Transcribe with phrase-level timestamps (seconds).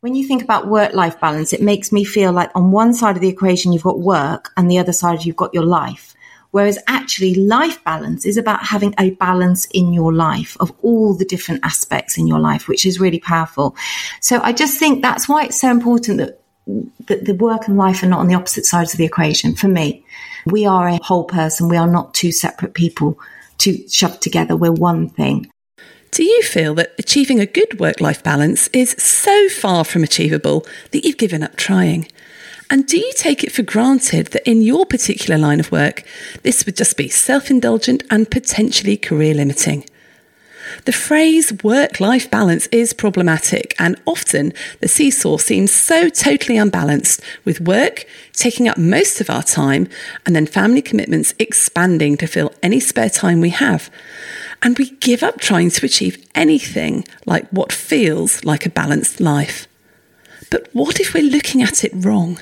[0.00, 3.16] when you think about work life balance, it makes me feel like on one side
[3.16, 6.14] of the equation, you've got work and the other side, you've got your life.
[6.52, 11.24] Whereas actually life balance is about having a balance in your life of all the
[11.24, 13.76] different aspects in your life, which is really powerful.
[14.20, 16.40] So I just think that's why it's so important that,
[17.06, 19.68] that the work and life are not on the opposite sides of the equation for
[19.68, 20.04] me.
[20.46, 21.68] We are a whole person.
[21.68, 23.18] We are not two separate people
[23.58, 24.56] to shove together.
[24.56, 25.52] We're one thing.
[26.10, 30.66] Do you feel that achieving a good work life balance is so far from achievable
[30.90, 32.08] that you've given up trying?
[32.68, 36.04] And do you take it for granted that in your particular line of work,
[36.42, 39.84] this would just be self indulgent and potentially career limiting?
[40.84, 47.20] The phrase work life balance is problematic, and often the seesaw seems so totally unbalanced,
[47.44, 49.88] with work taking up most of our time
[50.24, 53.90] and then family commitments expanding to fill any spare time we have.
[54.62, 59.66] And we give up trying to achieve anything like what feels like a balanced life.
[60.50, 62.40] But what if we're looking at it wrong?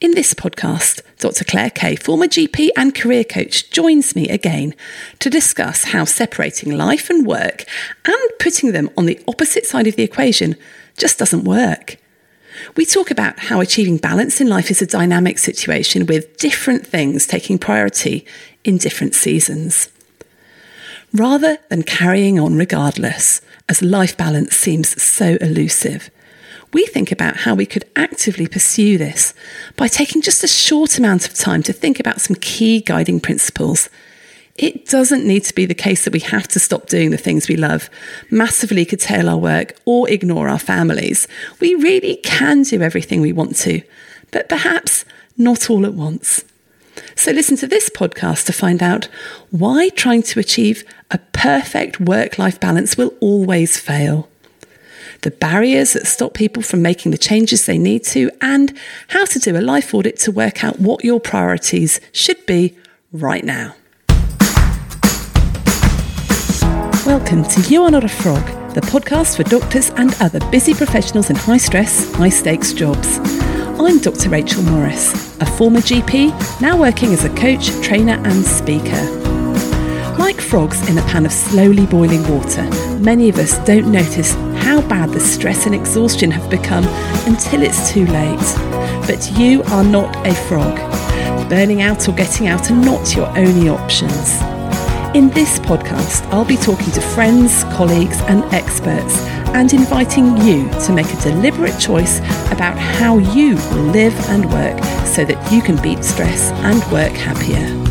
[0.00, 1.44] In this podcast, Dr.
[1.44, 4.74] Claire Kay, former GP and career coach, joins me again
[5.18, 7.66] to discuss how separating life and work
[8.06, 10.56] and putting them on the opposite side of the equation
[10.96, 11.98] just doesn't work.
[12.76, 17.26] We talk about how achieving balance in life is a dynamic situation with different things
[17.26, 18.24] taking priority
[18.64, 19.90] in different seasons.
[21.12, 26.10] Rather than carrying on regardless, as life balance seems so elusive,
[26.72, 29.34] we think about how we could actively pursue this
[29.76, 33.88] by taking just a short amount of time to think about some key guiding principles.
[34.56, 37.48] It doesn't need to be the case that we have to stop doing the things
[37.48, 37.88] we love,
[38.30, 41.26] massively curtail our work, or ignore our families.
[41.60, 43.82] We really can do everything we want to,
[44.30, 45.04] but perhaps
[45.36, 46.44] not all at once.
[47.16, 49.08] So, listen to this podcast to find out
[49.50, 54.28] why trying to achieve a perfect work life balance will always fail
[55.22, 58.76] the barriers that stop people from making the changes they need to, and
[59.08, 62.76] how to do a life audit to work out what your priorities should be
[63.12, 63.74] right now.
[67.04, 68.44] Welcome to You Are Not a Frog,
[68.74, 73.18] the podcast for doctors and other busy professionals in high stress, high stakes jobs.
[73.78, 74.30] I'm Dr.
[74.30, 79.18] Rachel Morris, a former GP, now working as a coach, trainer, and speaker.
[80.18, 82.62] Like frogs in a pan of slowly boiling water,
[83.00, 84.34] many of us don't notice
[84.70, 86.84] how bad the stress and exhaustion have become
[87.26, 88.38] until it's too late.
[89.04, 90.78] But you are not a frog.
[91.48, 94.40] Burning out or getting out are not your only options.
[95.12, 99.18] In this podcast, I'll be talking to friends, colleagues, and experts
[99.58, 102.20] and inviting you to make a deliberate choice
[102.52, 107.10] about how you will live and work so that you can beat stress and work
[107.10, 107.89] happier.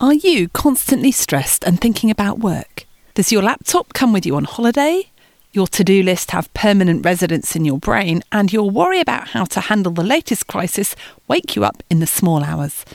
[0.00, 2.86] Are you constantly stressed and thinking about work?
[3.12, 5.10] Does your laptop come with you on holiday?
[5.52, 9.44] Your to do list have permanent residence in your brain, and your worry about how
[9.44, 10.96] to handle the latest crisis
[11.28, 12.86] wake you up in the small hours?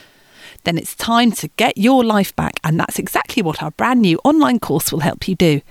[0.63, 4.19] Then it's time to get your life back, and that's exactly what our brand new
[4.23, 5.61] online course will help you do.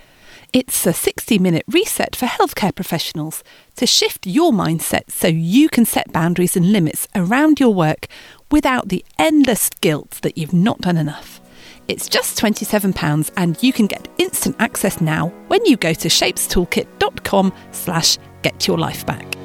[0.53, 3.43] It's a 60 minute reset for healthcare professionals
[3.75, 8.07] to shift your mindset so you can set boundaries and limits around your work
[8.51, 11.41] without the endless guilt that you've not done enough.
[11.87, 17.53] It's just £27 and you can get instant access now when you go to shapestoolkit.com
[17.71, 19.35] slash get your life back.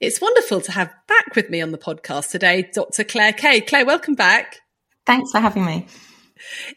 [0.00, 3.04] It's wonderful to have back with me on the podcast today, Dr.
[3.04, 3.60] Claire Kay.
[3.60, 4.56] Claire, welcome back.
[5.06, 5.86] Thanks for having me.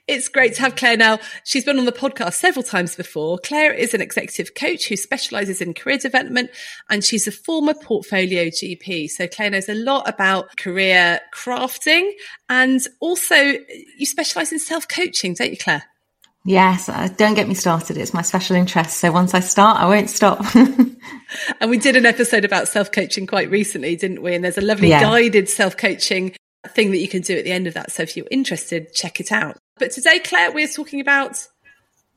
[0.08, 1.20] It's great to have Claire now.
[1.44, 3.38] She's been on the podcast several times before.
[3.40, 6.52] Claire is an executive coach who specializes in career development
[6.90, 9.10] and she's a former portfolio GP.
[9.10, 12.12] So Claire knows a lot about career crafting
[12.50, 15.84] and also you specialize in self coaching, don't you, Claire?
[16.48, 17.98] Yes, uh, don't get me started.
[17.98, 18.98] It's my special interest.
[18.98, 20.46] So once I start, I won't stop.
[20.56, 24.36] and we did an episode about self coaching quite recently, didn't we?
[24.36, 25.02] And there's a lovely yeah.
[25.02, 26.36] guided self coaching
[26.74, 27.92] thing that you can do at the end of that.
[27.92, 29.58] So if you're interested, check it out.
[29.78, 31.48] But today, Claire, we're talking about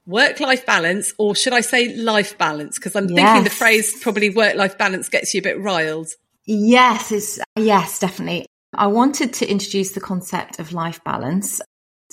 [0.06, 2.78] work life balance, or should I say life balance?
[2.78, 3.16] Because I'm yes.
[3.16, 6.08] thinking the phrase probably work life balance gets you a bit riled.
[6.46, 8.46] Yes, it's, yes, definitely.
[8.74, 11.60] I wanted to introduce the concept of life balance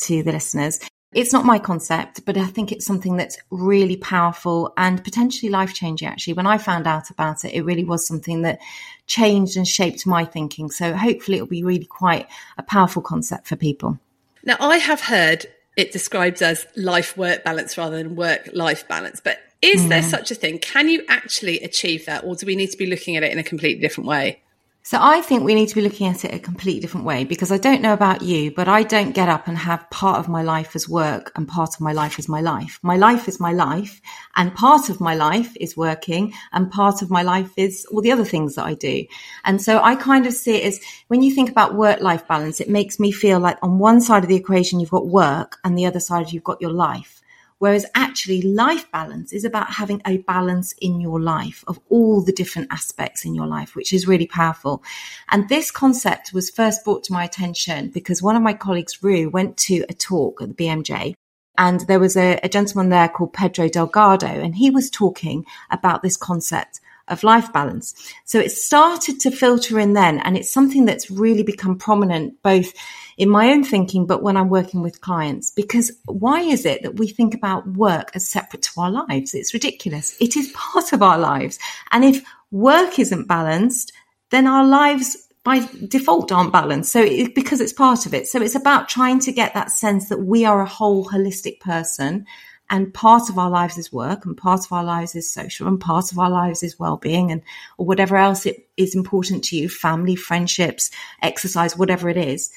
[0.02, 0.80] to the listeners.
[1.16, 5.74] It's not my concept, but I think it's something that's really powerful and potentially life
[5.74, 6.10] changing.
[6.10, 8.60] Actually, when I found out about it, it really was something that
[9.08, 10.70] changed and shaped my thinking.
[10.70, 12.28] So hopefully it'll be really quite
[12.58, 13.98] a powerful concept for people.
[14.44, 15.46] Now, I have heard
[15.78, 19.90] it described as life work balance rather than work life balance, but is mm.
[19.90, 20.60] there such a thing?
[20.60, 23.40] Can you actually achieve that, or do we need to be looking at it in
[23.40, 24.42] a completely different way?
[24.88, 27.52] So I think we need to be looking at it a completely different way because
[27.52, 30.44] I don't know about you, but I don't get up and have part of my
[30.44, 32.78] life as work and part of my life as my life.
[32.84, 34.00] My life is my life
[34.36, 38.12] and part of my life is working and part of my life is all the
[38.12, 39.08] other things that I do.
[39.44, 42.62] And so I kind of see it as when you think about work life balance,
[42.62, 45.76] it makes me feel like on one side of the equation, you've got work and
[45.76, 47.15] the other side, you've got your life.
[47.60, 52.34] Whereas actually life balance is about having a balance in your life of all the
[52.34, 54.84] different aspects in your life, which is really powerful.
[55.30, 59.30] And this concept was first brought to my attention because one of my colleagues, Rue,
[59.30, 61.14] went to a talk at the BMJ
[61.58, 66.04] and there was a, a gentleman there called Pedro Delgado and he was talking about
[66.04, 67.94] this concept of life balance.
[68.26, 72.74] So it started to filter in then, and it's something that's really become prominent both
[73.18, 75.52] in my own thinking, but when I'm working with clients.
[75.52, 79.34] Because why is it that we think about work as separate to our lives?
[79.34, 80.18] It's ridiculous.
[80.20, 81.58] It is part of our lives.
[81.92, 83.94] And if work isn't balanced,
[84.32, 86.92] then our lives by default aren't balanced.
[86.92, 88.28] So it, because it's part of it.
[88.28, 92.26] So it's about trying to get that sense that we are a whole holistic person
[92.70, 95.80] and part of our lives is work and part of our lives is social and
[95.80, 97.44] part of our lives is well-being and
[97.78, 100.90] or whatever else it is important to you family friendships
[101.22, 102.52] exercise whatever it is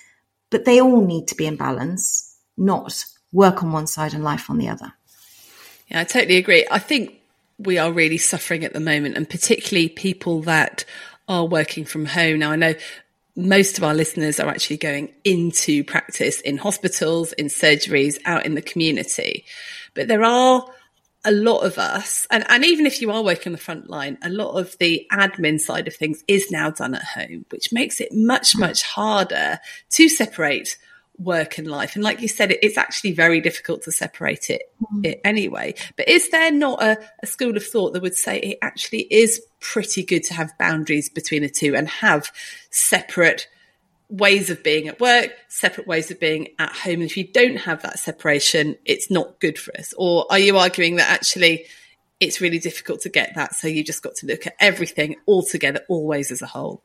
[0.51, 4.51] but they all need to be in balance not work on one side and life
[4.51, 4.93] on the other.
[5.89, 6.67] Yeah i totally agree.
[6.71, 7.15] I think
[7.59, 10.85] we are really suffering at the moment and particularly people that
[11.29, 12.39] are working from home.
[12.39, 12.75] Now i know
[13.39, 18.57] most of our listeners are actually going into practice in hospitals, in surgeries, out in
[18.57, 19.45] the community.
[19.95, 20.67] But there are
[21.29, 24.17] a lot of us, and, and even if you are working on the front line,
[24.23, 28.01] a lot of the admin side of things is now done at home, which makes
[28.01, 29.59] it much, much harder
[29.91, 30.79] to separate
[31.19, 31.97] work and life.
[31.97, 35.05] And like you said, it, it's actually very difficult to separate it, mm.
[35.05, 35.75] it anyway.
[35.97, 39.45] But is there not a, a, school of thought that would say it actually is
[39.61, 42.33] pretty good to have boundaries between the two and have
[42.71, 43.49] separate
[44.09, 46.95] ways of being at work, separate ways of being at home?
[46.95, 49.95] And if you don't have that separation, it's not good for us.
[49.97, 51.67] Or are you arguing that actually
[52.21, 53.55] it's really difficult to get that?
[53.55, 56.83] So you just got to look at everything all together, always as a whole?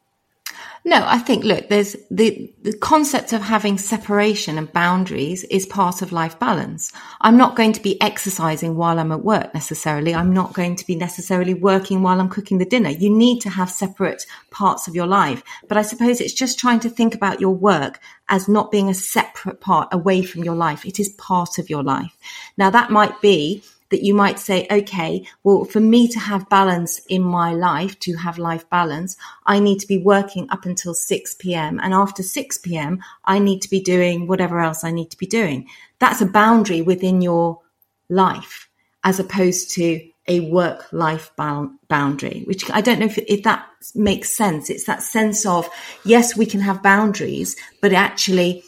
[0.86, 6.02] No, I think, look, there's the, the concept of having separation and boundaries is part
[6.02, 6.92] of life balance.
[7.22, 10.14] I'm not going to be exercising while I'm at work necessarily.
[10.14, 12.90] I'm not going to be necessarily working while I'm cooking the dinner.
[12.90, 15.42] You need to have separate parts of your life.
[15.70, 18.94] But I suppose it's just trying to think about your work as not being a
[18.94, 20.86] separate part away from your life.
[20.86, 22.18] It is part of your life.
[22.58, 23.64] Now that might be
[23.94, 28.16] that you might say, okay, well, for me to have balance in my life, to
[28.16, 31.80] have life balance, I need to be working up until 6 p.m.
[31.80, 35.28] And after 6 p.m., I need to be doing whatever else I need to be
[35.28, 35.68] doing.
[36.00, 37.62] That's a boundary within your
[38.10, 38.68] life
[39.04, 43.64] as opposed to a work life boundary, which I don't know if, if that
[43.94, 44.72] makes sense.
[44.72, 45.70] It's that sense of,
[46.04, 48.64] yes, we can have boundaries, but actually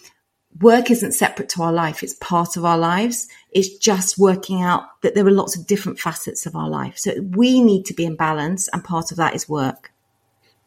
[0.61, 2.03] work isn't separate to our life.
[2.03, 3.27] It's part of our lives.
[3.51, 6.97] It's just working out that there are lots of different facets of our life.
[6.97, 9.91] So we need to be in balance and part of that is work.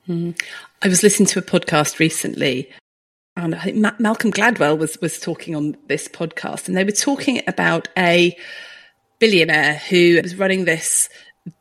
[0.09, 0.41] Mm.
[0.83, 2.71] I was listening to a podcast recently
[3.37, 6.91] and I think Ma- Malcolm Gladwell was, was talking on this podcast and they were
[6.91, 8.37] talking about a
[9.19, 11.09] billionaire who was running this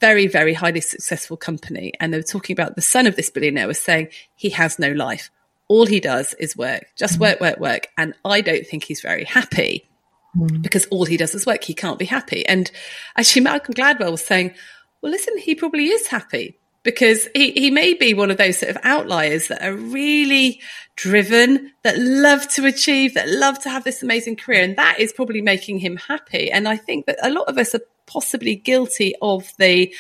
[0.02, 1.94] very, very highly successful company.
[2.00, 4.92] And they were talking about the son of this billionaire was saying he has no
[4.92, 5.30] life
[5.68, 7.22] all he does is work, just mm.
[7.22, 7.88] work, work, work.
[7.98, 9.88] And I don't think he's very happy
[10.36, 10.62] mm.
[10.62, 11.64] because all he does is work.
[11.64, 12.46] He can't be happy.
[12.46, 12.72] And
[13.18, 14.54] actually, Malcolm Gladwell was saying,
[15.02, 18.74] well, listen, he probably is happy because he, he may be one of those sort
[18.74, 20.62] of outliers that are really
[20.96, 24.64] driven, that love to achieve, that love to have this amazing career.
[24.64, 26.50] And that is probably making him happy.
[26.50, 29.94] And I think that a lot of us are possibly guilty of the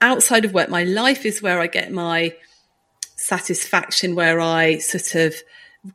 [0.00, 0.68] outside of work.
[0.68, 2.34] My life is where I get my,
[3.22, 5.34] satisfaction where I sort of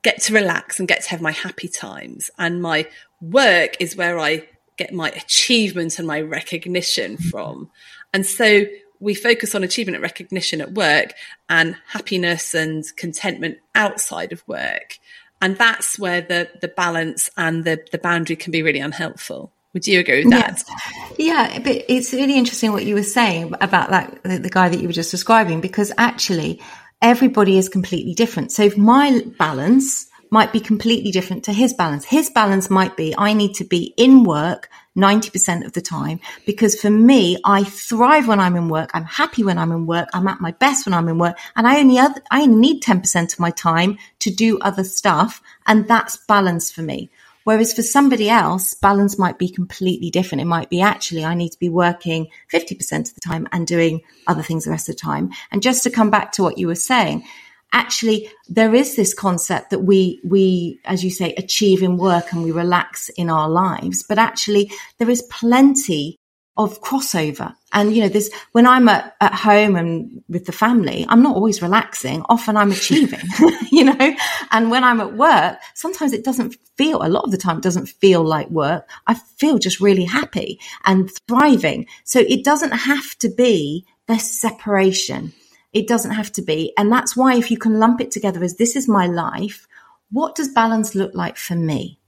[0.01, 2.29] get to relax and get to have my happy times.
[2.37, 2.87] And my
[3.21, 7.29] work is where I get my achievement and my recognition mm-hmm.
[7.29, 7.69] from.
[8.13, 8.65] And so
[8.99, 11.13] we focus on achievement and recognition at work
[11.49, 14.97] and happiness and contentment outside of work.
[15.41, 19.51] And that's where the, the balance and the, the boundary can be really unhelpful.
[19.73, 20.63] Would you agree with that?
[20.67, 21.15] Yes.
[21.19, 24.87] Yeah, but it's really interesting what you were saying about that, the guy that you
[24.87, 26.59] were just describing, because actually
[27.01, 28.51] everybody is completely different.
[28.51, 32.05] So my balance might be completely different to his balance.
[32.05, 36.79] His balance might be I need to be in work 90% of the time because
[36.79, 38.89] for me, I thrive when I'm in work.
[38.93, 40.09] I'm happy when I'm in work.
[40.13, 41.37] I'm at my best when I'm in work.
[41.55, 45.41] And I only, other, I only need 10% of my time to do other stuff.
[45.67, 47.09] And that's balance for me.
[47.47, 50.41] Whereas for somebody else, balance might be completely different.
[50.41, 54.01] It might be actually, I need to be working 50% of the time and doing
[54.27, 55.31] other things the rest of the time.
[55.49, 57.23] And just to come back to what you were saying,
[57.71, 62.43] actually there is this concept that we we as you say achieve in work and
[62.43, 66.17] we relax in our lives but actually there is plenty
[66.57, 67.55] of crossover.
[67.73, 71.35] And, you know, there's, when I'm at, at home and with the family, I'm not
[71.35, 72.23] always relaxing.
[72.29, 73.19] Often I'm achieving,
[73.71, 74.15] you know,
[74.51, 77.63] and when I'm at work, sometimes it doesn't feel, a lot of the time it
[77.63, 78.89] doesn't feel like work.
[79.05, 81.87] I feel just really happy and thriving.
[82.03, 85.33] So it doesn't have to be this separation.
[85.73, 86.73] It doesn't have to be.
[86.77, 89.67] And that's why if you can lump it together as this is my life,
[90.09, 91.99] what does balance look like for me?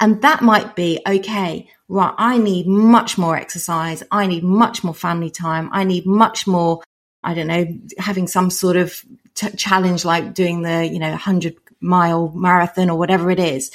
[0.00, 4.02] And that might be, okay, right, I need much more exercise.
[4.10, 5.68] I need much more family time.
[5.72, 6.82] I need much more,
[7.22, 7.66] I don't know,
[7.98, 9.02] having some sort of
[9.34, 13.70] t- challenge like doing the, you know, 100 mile marathon or whatever it is.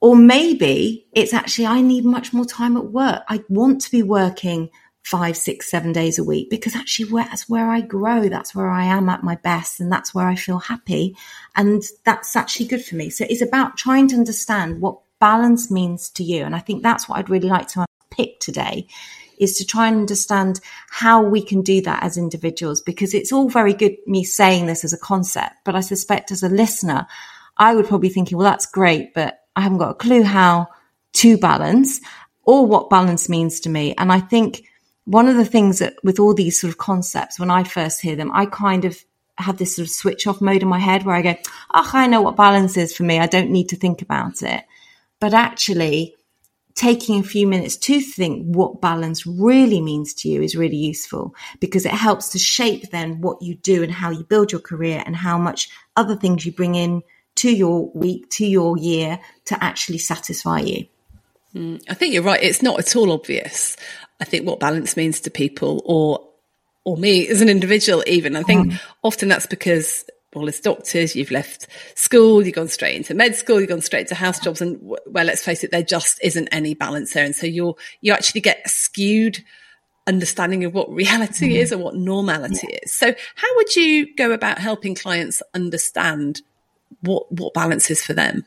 [0.00, 3.22] Or maybe it's actually, I need much more time at work.
[3.28, 4.70] I want to be working
[5.02, 8.28] five, six, seven days a week because actually that's where I grow.
[8.28, 11.16] That's where I am at my best and that's where I feel happy.
[11.56, 13.10] And that's actually good for me.
[13.10, 16.44] So it's about trying to understand what balance means to you.
[16.44, 18.88] And I think that's what I'd really like to pick today
[19.38, 20.60] is to try and understand
[20.90, 24.84] how we can do that as individuals because it's all very good me saying this
[24.84, 27.06] as a concept, but I suspect as a listener,
[27.56, 30.68] I would probably thinking, well, that's great, but I haven't got a clue how
[31.14, 32.00] to balance
[32.44, 33.94] or what balance means to me.
[33.96, 34.64] And I think
[35.04, 38.16] one of the things that with all these sort of concepts, when I first hear
[38.16, 39.02] them, I kind of
[39.38, 41.34] have this sort of switch off mode in my head where I go,
[41.72, 43.18] oh, I know what balance is for me.
[43.18, 44.64] I don't need to think about it
[45.20, 46.16] but actually
[46.74, 51.34] taking a few minutes to think what balance really means to you is really useful
[51.58, 55.02] because it helps to shape then what you do and how you build your career
[55.04, 57.02] and how much other things you bring in
[57.36, 60.86] to your week, to your year to actually satisfy you.
[61.54, 62.42] Mm, I think you're right.
[62.42, 63.76] It's not at all obvious.
[64.20, 66.26] I think what balance means to people or
[66.84, 68.36] or me as an individual even.
[68.36, 68.80] I think mm.
[69.02, 73.60] often that's because well, as doctors, you've left school, you've gone straight into med school,
[73.60, 76.74] you've gone straight to house jobs, and well, let's face it, there just isn't any
[76.74, 79.42] balance there, and so you're you actually get a skewed
[80.06, 81.56] understanding of what reality mm.
[81.56, 82.78] is and what normality yeah.
[82.82, 82.92] is.
[82.92, 86.42] So, how would you go about helping clients understand
[87.00, 88.44] what what balance is for them?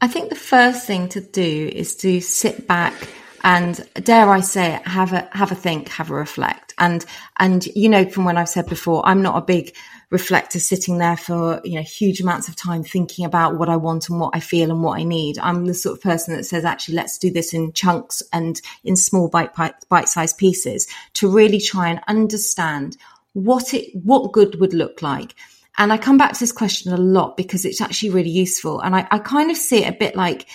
[0.00, 2.94] I think the first thing to do is to sit back
[3.42, 7.04] and dare I say it, have a have a think, have a reflect, and
[7.38, 9.74] and you know from when I've said before, I'm not a big
[10.10, 14.08] reflector sitting there for you know huge amounts of time thinking about what I want
[14.08, 15.38] and what I feel and what I need.
[15.38, 18.96] I'm the sort of person that says actually let's do this in chunks and in
[18.96, 22.96] small bite bite sized pieces to really try and understand
[23.34, 25.34] what it what good would look like.
[25.76, 28.80] And I come back to this question a lot because it's actually really useful.
[28.80, 30.48] And I, I kind of see it a bit like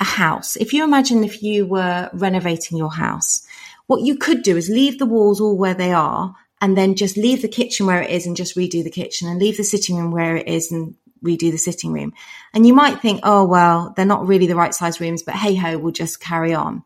[0.00, 0.56] a house.
[0.56, 3.46] If you imagine if you were renovating your house,
[3.86, 7.16] what you could do is leave the walls all where they are and then just
[7.16, 9.96] leave the kitchen where it is and just redo the kitchen and leave the sitting
[9.96, 12.12] room where it is and redo the sitting room.
[12.54, 15.54] And you might think, oh, well, they're not really the right size rooms, but hey
[15.54, 16.82] ho, we'll just carry on.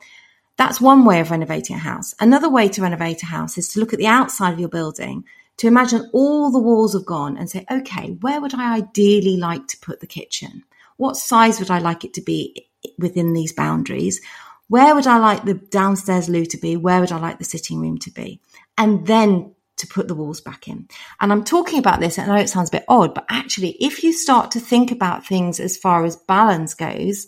[0.56, 2.14] That's one way of renovating a house.
[2.20, 5.24] Another way to renovate a house is to look at the outside of your building,
[5.58, 9.68] to imagine all the walls have gone and say, okay, where would I ideally like
[9.68, 10.64] to put the kitchen?
[10.96, 14.20] What size would I like it to be within these boundaries?
[14.68, 16.76] Where would I like the downstairs loo to be?
[16.76, 18.40] Where would I like the sitting room to be?
[18.76, 20.88] And then to put the walls back in.
[21.20, 24.02] And I'm talking about this, I know it sounds a bit odd, but actually, if
[24.02, 27.26] you start to think about things as far as balance goes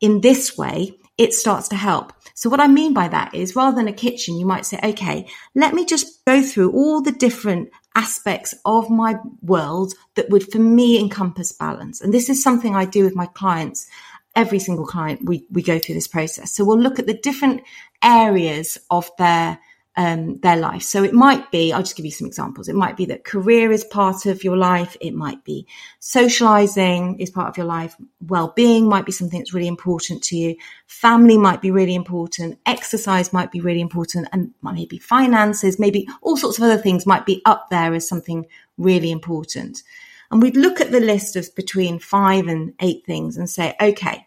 [0.00, 2.12] in this way, it starts to help.
[2.34, 5.26] So what I mean by that is rather than a kitchen, you might say, okay,
[5.54, 10.58] let me just go through all the different aspects of my world that would for
[10.58, 12.02] me encompass balance.
[12.02, 13.86] And this is something I do with my clients.
[14.34, 16.54] Every single client, we, we go through this process.
[16.54, 17.62] So we'll look at the different
[18.02, 19.58] areas of their
[19.96, 20.82] um, their life.
[20.82, 22.68] So it might be, I'll just give you some examples.
[22.68, 24.96] It might be that career is part of your life.
[25.00, 25.66] It might be
[26.00, 27.96] socializing is part of your life.
[28.20, 30.56] Well-being might be something that's really important to you.
[30.86, 32.58] Family might be really important.
[32.66, 37.24] Exercise might be really important and maybe finances, maybe all sorts of other things might
[37.24, 39.82] be up there as something really important.
[40.30, 44.26] And we'd look at the list of between five and eight things and say, okay,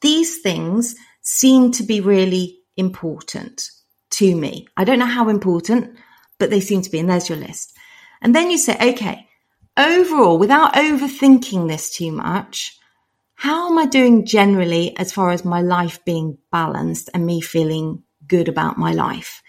[0.00, 3.70] these things seem to be really important
[4.16, 4.66] to me.
[4.76, 5.96] I don't know how important,
[6.38, 6.98] but they seem to be.
[6.98, 7.76] And there's your list.
[8.22, 9.28] And then you say, okay,
[9.76, 12.78] overall, without overthinking this too much,
[13.34, 18.02] how am I doing generally as far as my life being balanced and me feeling
[18.26, 19.42] good about my life?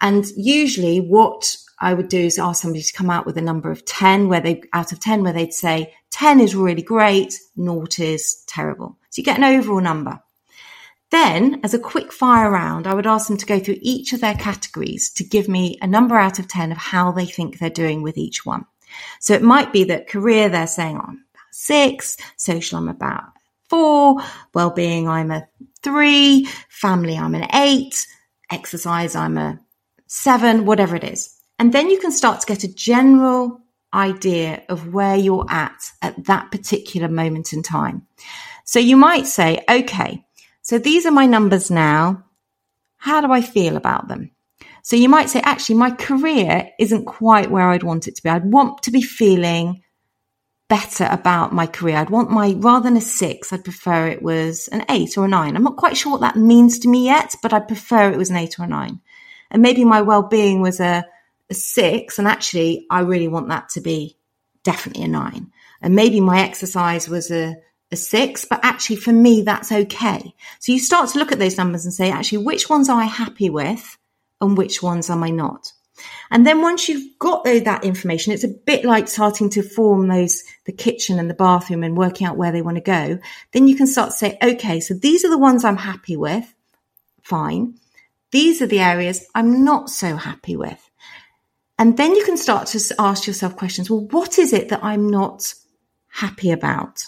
[0.00, 3.70] And usually what I would do is ask somebody to come out with a number
[3.70, 8.00] of 10 where they, out of 10, where they'd say 10 is really great, naught
[8.00, 8.98] is terrible.
[9.10, 10.20] So you get an overall number.
[11.10, 14.20] Then, as a quick fire round, I would ask them to go through each of
[14.20, 17.70] their categories to give me a number out of 10 of how they think they're
[17.70, 18.66] doing with each one.
[19.20, 23.24] So it might be that career, they're saying, oh, I'm about six, social, I'm about
[23.68, 24.16] four,
[24.54, 25.46] well-being, I'm a
[25.82, 28.06] three, family, I'm an eight,
[28.50, 29.58] exercise, I'm a
[30.06, 31.34] seven, whatever it is.
[31.58, 33.60] And then you can start to get a general
[33.94, 38.06] idea of where you're at at that particular moment in time.
[38.64, 40.24] So you might say, okay,
[40.68, 42.26] so these are my numbers now.
[42.98, 44.32] How do I feel about them?
[44.82, 48.28] So you might say, actually, my career isn't quite where I'd want it to be.
[48.28, 49.82] I'd want to be feeling
[50.68, 51.96] better about my career.
[51.96, 55.28] I'd want my, rather than a six, I'd prefer it was an eight or a
[55.28, 55.56] nine.
[55.56, 58.28] I'm not quite sure what that means to me yet, but I'd prefer it was
[58.28, 59.00] an eight or a nine.
[59.50, 61.02] And maybe my well-being was a,
[61.48, 62.18] a six.
[62.18, 64.18] And actually, I really want that to be
[64.64, 65.50] definitely a nine.
[65.80, 67.56] And maybe my exercise was a,
[67.90, 70.34] a six, but actually for me, that's okay.
[70.60, 73.06] So you start to look at those numbers and say, actually, which ones am I
[73.06, 73.96] happy with
[74.40, 75.72] and which ones am I not?
[76.30, 80.44] And then once you've got that information, it's a bit like starting to form those,
[80.64, 83.18] the kitchen and the bathroom and working out where they want to go.
[83.52, 86.54] Then you can start to say, okay, so these are the ones I'm happy with.
[87.22, 87.74] Fine.
[88.30, 90.88] These are the areas I'm not so happy with.
[91.78, 93.90] And then you can start to ask yourself questions.
[93.90, 95.54] Well, what is it that I'm not
[96.08, 97.06] happy about?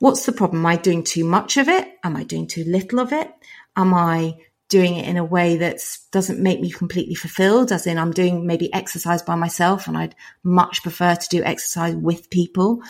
[0.00, 0.62] What's the problem?
[0.62, 1.86] Am I doing too much of it?
[2.02, 3.30] Am I doing too little of it?
[3.76, 4.38] Am I
[4.70, 5.78] doing it in a way that
[6.10, 7.70] doesn't make me completely fulfilled?
[7.70, 11.94] As in, I'm doing maybe exercise by myself and I'd much prefer to do exercise
[11.94, 12.82] with people.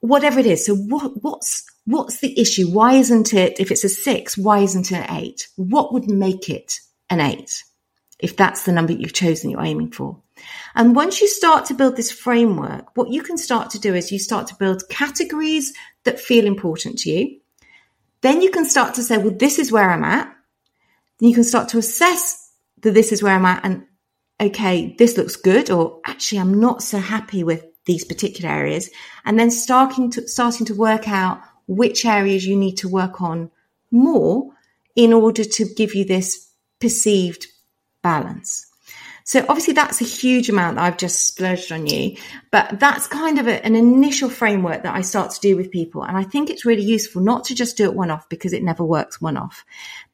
[0.00, 0.66] Whatever it is.
[0.66, 2.68] So what, what's, what's the issue?
[2.68, 5.46] Why isn't it, if it's a six, why isn't it an eight?
[5.54, 7.62] What would make it an eight?
[8.18, 10.20] If that's the number you've chosen you're aiming for.
[10.74, 14.12] And once you start to build this framework, what you can start to do is
[14.12, 15.72] you start to build categories
[16.04, 17.38] that feel important to you.
[18.22, 20.34] Then you can start to say, well, this is where I'm at.
[21.18, 23.84] Then you can start to assess that this is where I'm at and
[24.40, 28.90] okay, this looks good, or actually I'm not so happy with these particular areas.
[29.24, 33.50] And then starting to, starting to work out which areas you need to work on
[33.90, 34.50] more
[34.96, 37.46] in order to give you this perceived
[38.02, 38.66] balance.
[39.24, 42.16] So obviously that's a huge amount that I've just splurged on you,
[42.50, 46.02] but that's kind of a, an initial framework that I start to do with people.
[46.02, 48.62] And I think it's really useful not to just do it one off because it
[48.62, 49.64] never works one off,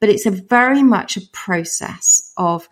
[0.01, 2.69] but it's a very much a process of,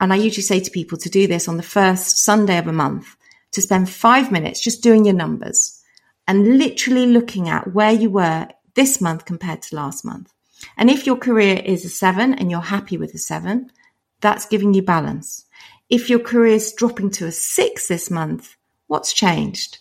[0.00, 2.72] and I usually say to people to do this on the first Sunday of a
[2.72, 3.16] month,
[3.52, 5.82] to spend five minutes just doing your numbers
[6.28, 10.32] and literally looking at where you were this month compared to last month.
[10.76, 13.72] And if your career is a seven and you're happy with a seven,
[14.20, 15.46] that's giving you balance.
[15.90, 19.78] If your career is dropping to a six this month, what's changed?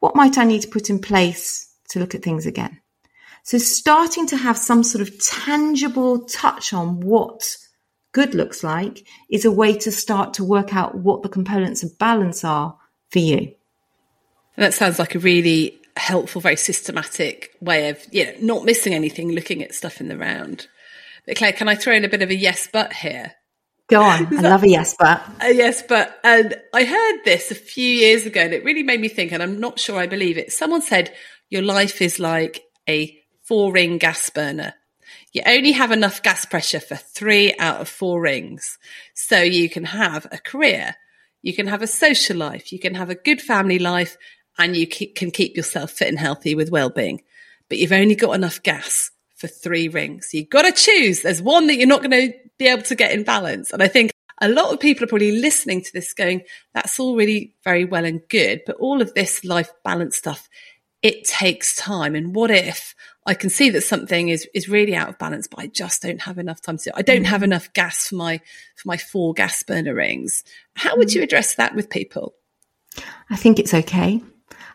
[0.00, 2.80] What might I need to put in place to look at things again?
[3.42, 7.56] So starting to have some sort of tangible touch on what
[8.12, 11.98] good looks like is a way to start to work out what the components of
[11.98, 12.76] balance are
[13.10, 13.54] for you.
[14.56, 19.32] That sounds like a really helpful, very systematic way of, you know, not missing anything,
[19.32, 20.66] looking at stuff in the round.
[21.26, 23.34] But Claire, can I throw in a bit of a yes, but here?
[23.88, 24.36] Go on.
[24.36, 25.24] I love a yes, but.
[25.40, 26.18] A yes, but.
[26.24, 29.42] And I heard this a few years ago and it really made me think, and
[29.42, 30.52] I'm not sure I believe it.
[30.52, 31.14] Someone said,
[31.50, 34.74] your life is like a four ring gas burner.
[35.32, 38.78] You only have enough gas pressure for three out of four rings.
[39.14, 40.96] So you can have a career,
[41.42, 44.16] you can have a social life, you can have a good family life,
[44.58, 47.22] and you can keep yourself fit and healthy with well-being.
[47.68, 50.30] But you've only got enough gas for three rings.
[50.32, 51.22] You've got to choose.
[51.22, 53.70] There's one that you're not going to be able to get in balance.
[53.72, 56.42] And I think a lot of people are probably listening to this going,
[56.74, 60.48] that's all really very well and good, but all of this life balance stuff,
[61.02, 62.14] it takes time.
[62.14, 62.94] And what if
[63.26, 66.22] I can see that something is, is really out of balance, but I just don't
[66.22, 67.52] have enough time to, I don't have mm-hmm.
[67.52, 68.38] enough gas for my,
[68.76, 70.44] for my four gas burner rings.
[70.74, 71.24] How would you mm-hmm.
[71.24, 72.34] address that with people?
[73.30, 74.22] I think it's okay.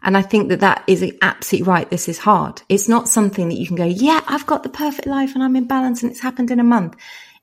[0.04, 1.90] And I think that that is absolutely right.
[1.90, 2.62] This is hard.
[2.70, 5.56] It's not something that you can go, yeah, I've got the perfect life and I'm
[5.56, 6.96] in balance and it's happened in a month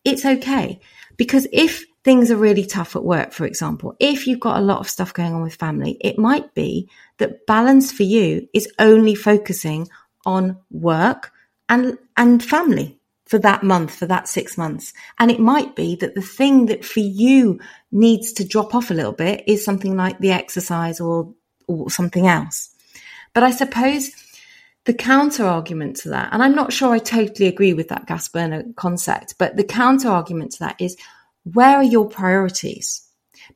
[0.05, 0.81] it's okay.
[1.17, 4.81] Because if things are really tough at work, for example, if you've got a lot
[4.81, 9.15] of stuff going on with family, it might be that balance for you is only
[9.15, 9.89] focusing
[10.25, 11.33] on work
[11.69, 14.95] and, and family for that month, for that six months.
[15.19, 17.61] And it might be that the thing that for you
[17.93, 21.35] needs to drop off a little bit is something like the exercise or,
[21.69, 22.71] or something else.
[23.35, 24.11] But I suppose
[24.85, 28.29] the counter argument to that, and I'm not sure I totally agree with that gas
[28.29, 30.97] burner concept, but the counter argument to that is
[31.45, 33.03] where are your priorities?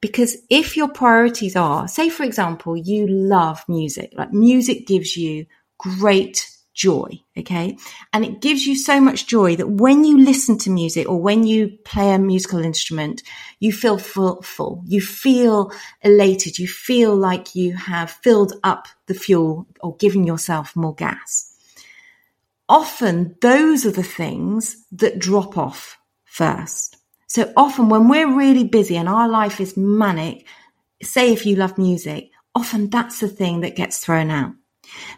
[0.01, 5.47] Because if your priorities are, say, for example, you love music, like music gives you
[5.79, 7.21] great joy.
[7.37, 7.77] Okay.
[8.13, 11.45] And it gives you so much joy that when you listen to music or when
[11.45, 13.23] you play a musical instrument,
[13.61, 14.83] you feel full, full.
[14.87, 16.59] You feel elated.
[16.59, 21.49] You feel like you have filled up the fuel or given yourself more gas.
[22.69, 26.97] Often those are the things that drop off first.
[27.27, 30.47] So often when we're really busy and our life is manic,
[31.03, 34.53] say if you love music, often that's the thing that gets thrown out.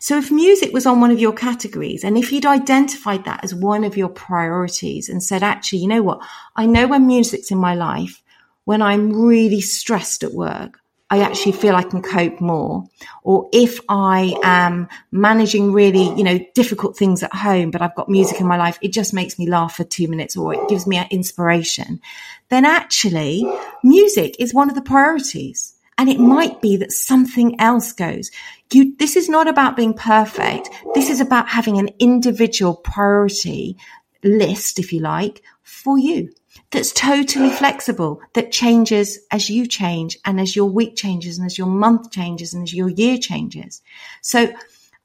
[0.00, 3.54] So if music was on one of your categories and if you'd identified that as
[3.54, 6.22] one of your priorities and said, actually, you know what?
[6.56, 8.22] I know when music's in my life,
[8.64, 12.84] when I'm really stressed at work, I actually feel I can cope more.
[13.22, 18.08] Or if I am managing really, you know, difficult things at home, but I've got
[18.08, 20.86] music in my life, it just makes me laugh for two minutes or it gives
[20.86, 22.00] me inspiration.
[22.48, 23.44] Then actually
[23.82, 25.74] music is one of the priorities.
[25.96, 28.30] And it might be that something else goes.
[28.72, 30.68] You, this is not about being perfect.
[30.94, 33.76] This is about having an individual priority
[34.24, 36.30] list, if you like, for you
[36.70, 41.58] that's totally flexible, that changes as you change and as your week changes and as
[41.58, 43.82] your month changes and as your year changes.
[44.22, 44.52] So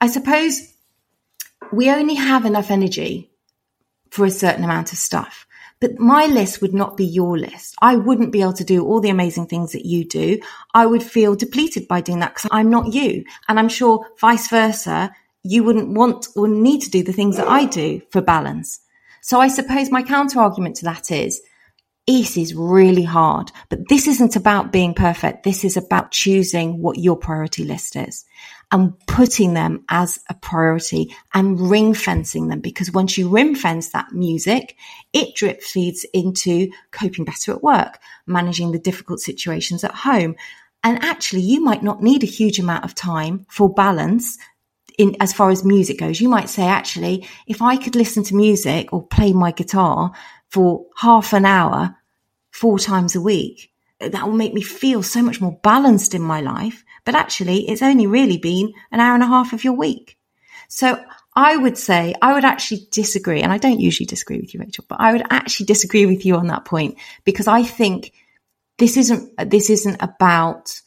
[0.02, 0.74] I suppose
[1.72, 3.32] we only have enough energy
[4.10, 5.46] for a certain amount of stuff.
[5.82, 7.76] But my list would not be your list.
[7.82, 10.40] I wouldn't be able to do all the amazing things that you do.
[10.74, 13.24] I would feel depleted by doing that because I'm not you.
[13.48, 15.12] And I'm sure vice versa,
[15.44, 18.82] you wouldn't want or need to do the things that I do for balance.
[19.22, 21.42] So I suppose my counter argument to that is
[22.08, 25.44] it is really hard, but this isn't about being perfect.
[25.44, 28.26] This is about choosing what your priority list is
[28.72, 33.90] and putting them as a priority and ring fencing them because once you ring fence
[33.90, 34.76] that music,
[35.12, 40.36] it drip feeds into coping better at work, managing the difficult situations at home.
[40.84, 44.38] And actually, you might not need a huge amount of time for balance
[44.98, 46.22] in as far as music goes.
[46.22, 50.12] You might say, actually, if I could listen to music or play my guitar
[50.50, 51.96] for half an hour,
[52.52, 56.40] four times a week, that will make me feel so much more balanced in my
[56.40, 60.16] life but actually it's only really been an hour and a half of your week.
[60.68, 64.60] So I would say I would actually disagree, and I don't usually disagree with you,
[64.60, 68.14] Rachel, but I would actually disagree with you on that point because I think
[68.78, 70.80] this isn't this isn't about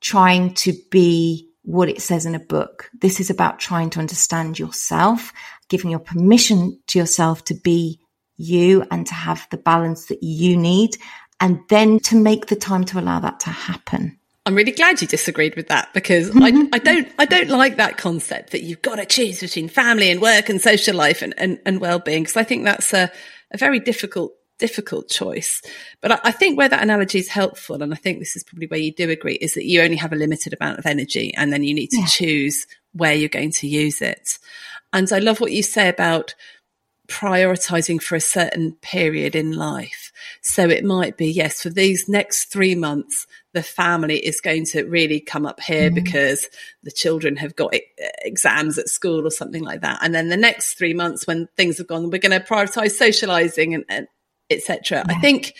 [0.00, 2.90] trying to be what it says in a book.
[2.98, 5.30] This is about trying to understand yourself,
[5.68, 8.00] giving your permission to yourself to be
[8.38, 10.96] you and to have the balance that you need,
[11.38, 14.16] and then to make the time to allow that to happen.
[14.46, 17.98] I'm really glad you disagreed with that because I, I don't I don't like that
[17.98, 21.58] concept that you've got to choose between family and work and social life and, and,
[21.66, 23.12] and well-being because I think that's a,
[23.50, 25.60] a very difficult difficult choice.
[26.00, 28.66] But I, I, think where that analogy is helpful, and I think this is probably
[28.66, 31.52] where you do agree, is that you only have a limited amount of energy and
[31.52, 32.06] then you need to yeah.
[32.06, 34.38] choose where you're going to use it.
[34.92, 36.34] And I love what you say about
[37.08, 40.12] prioritizing for a certain period in life.
[40.42, 44.84] So it might be, yes, for these next three months, the family is going to
[44.84, 45.94] really come up here mm.
[45.94, 46.46] because
[46.82, 47.74] the children have got
[48.22, 49.98] exams at school or something like that.
[50.02, 53.74] And then the next three months when things have gone, we're going to prioritize socializing
[53.74, 54.06] and, and
[54.50, 54.98] etc.
[54.98, 55.16] Yeah.
[55.16, 55.54] I think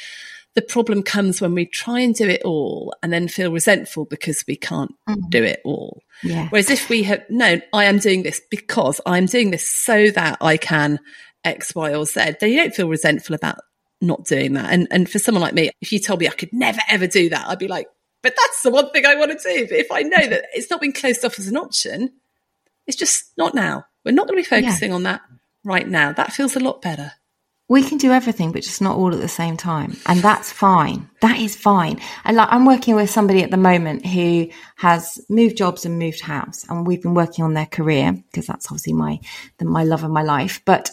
[0.55, 4.44] the problem comes when we try and do it all and then feel resentful because
[4.46, 5.16] we can't mm.
[5.29, 6.03] do it all.
[6.22, 6.48] Yeah.
[6.48, 10.38] Whereas if we have known I am doing this because I'm doing this so that
[10.40, 11.00] I can
[11.44, 13.59] X, Y, or Z, then you don't feel resentful about
[14.00, 14.72] not doing that.
[14.72, 17.28] And and for someone like me, if you told me I could never ever do
[17.30, 17.88] that, I'd be like,
[18.22, 19.66] but that's the one thing I want to do.
[19.66, 22.12] But if I know that it's not been closed off as an option,
[22.86, 23.86] it's just not now.
[24.04, 24.96] We're not going to be focusing yeah.
[24.96, 25.20] on that
[25.64, 26.12] right now.
[26.12, 27.12] That feels a lot better.
[27.68, 29.96] We can do everything, but just not all at the same time.
[30.06, 31.08] And that's fine.
[31.20, 32.00] That is fine.
[32.24, 36.20] And like, I'm working with somebody at the moment who has moved jobs and moved
[36.20, 39.20] house and we've been working on their career because that's obviously my,
[39.58, 40.62] the, my love of my life.
[40.64, 40.90] But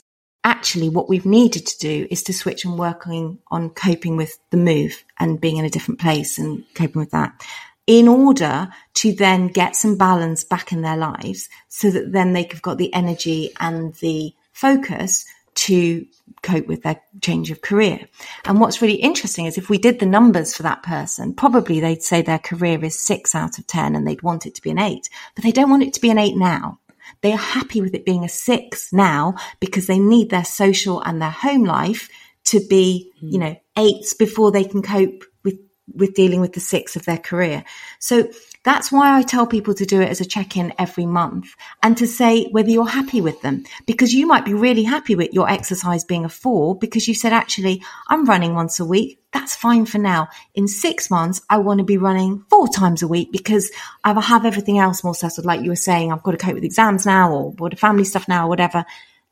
[0.47, 4.55] actually what we've needed to do is to switch and working on coping with the
[4.55, 7.45] move and being in a different place and coping with that
[7.85, 12.61] in order to then get some balance back in their lives so that then they've
[12.61, 16.05] got the energy and the focus to
[16.43, 18.07] cope with their change of career.
[18.45, 22.03] And what's really interesting is if we did the numbers for that person, probably they'd
[22.03, 24.79] say their career is six out of 10 and they'd want it to be an
[24.79, 26.79] eight, but they don't want it to be an eight now.
[27.21, 31.21] They are happy with it being a six now because they need their social and
[31.21, 32.09] their home life
[32.45, 33.33] to be, mm.
[33.33, 35.59] you know, eights before they can cope with
[35.93, 37.63] with dealing with the six of their career.
[37.99, 38.29] So
[38.63, 41.95] That's why I tell people to do it as a check in every month and
[41.97, 43.63] to say whether you're happy with them.
[43.85, 47.33] Because you might be really happy with your exercise being a four because you said,
[47.33, 49.19] actually, I'm running once a week.
[49.31, 50.27] That's fine for now.
[50.55, 53.71] In six months, I want to be running four times a week because
[54.03, 55.45] I have everything else more settled.
[55.45, 58.27] Like you were saying, I've got to cope with exams now or what family stuff
[58.27, 58.85] now or whatever.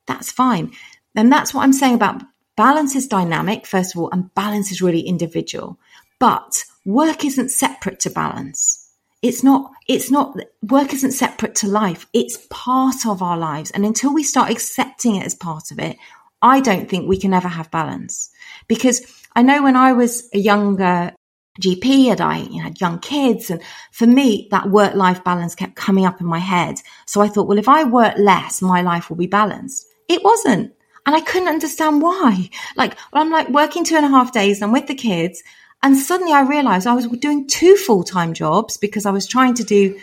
[0.05, 0.71] That's fine.
[1.15, 2.23] And that's what I'm saying about
[2.55, 5.79] balance is dynamic, first of all, and balance is really individual.
[6.19, 8.84] But work isn't separate to balance
[9.25, 12.05] it's not it's not work isn't separate to life.
[12.13, 13.71] It's part of our lives.
[13.71, 15.97] And until we start accepting it as part of it
[16.41, 18.29] i don't think we can ever have balance.
[18.67, 19.01] Because
[19.35, 21.11] i know when i was a younger
[21.59, 23.61] gp and i you know, had young kids and
[23.91, 26.75] for me that work life balance kept coming up in my head.
[27.07, 29.87] So i thought well if i work less my life will be balanced.
[30.07, 30.71] It wasn't.
[31.07, 32.49] And i couldn't understand why.
[32.75, 35.41] Like i'm like working two and a half days i'm with the kids
[35.85, 39.53] and suddenly I realized I was doing two full time jobs because I was trying
[39.53, 39.99] to do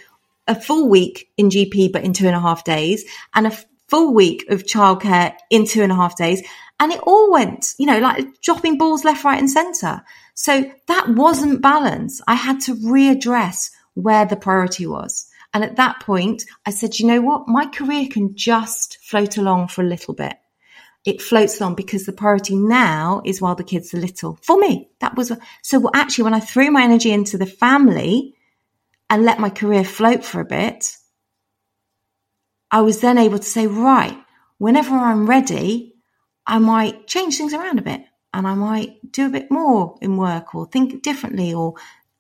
[0.47, 4.15] a full week in GP, but in two and a half days, and a full
[4.15, 6.41] week of childcare in two and a half days.
[6.79, 10.03] And it all went, you know, like dropping balls left, right, and center.
[10.35, 12.23] So that wasn't balance.
[12.29, 15.29] I had to readdress where the priority was.
[15.53, 17.49] And at that point, I said, you know what?
[17.49, 20.37] My career can just float along for a little bit
[21.05, 24.39] it floats on because the priority now is while the kids are little.
[24.43, 25.91] For me, that was so.
[25.95, 28.35] Actually, when I threw my energy into the family
[29.11, 30.97] and let my career float for a bit,
[32.71, 34.17] I was then able to say, right,
[34.59, 35.97] whenever I'm ready,
[36.47, 40.17] I might change things around a bit and I might do a bit more in
[40.17, 41.75] work or think differently or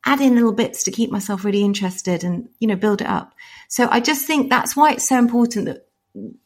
[0.05, 3.35] add in little bits to keep myself really interested and, you know, build it up.
[3.69, 5.87] So I just think that's why it's so important that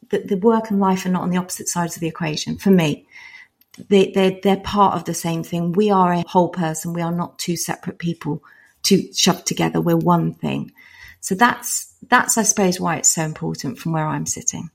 [0.09, 3.07] the, work and life are not on the opposite sides of the equation for me.
[3.89, 5.73] They, they're, they're part of the same thing.
[5.73, 6.93] We are a whole person.
[6.93, 8.43] We are not two separate people
[8.83, 9.81] to shove together.
[9.81, 10.71] We're one thing.
[11.19, 14.69] So that's, that's, I suppose, why it's so important from where I'm sitting.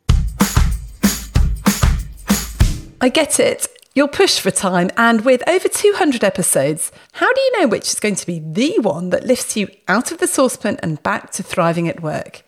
[3.01, 3.67] I get it.
[3.95, 8.01] You're pushed for time, and with over 200 episodes, how do you know which is
[8.01, 11.43] going to be the one that lifts you out of the saucepan and back to
[11.43, 12.43] thriving at work?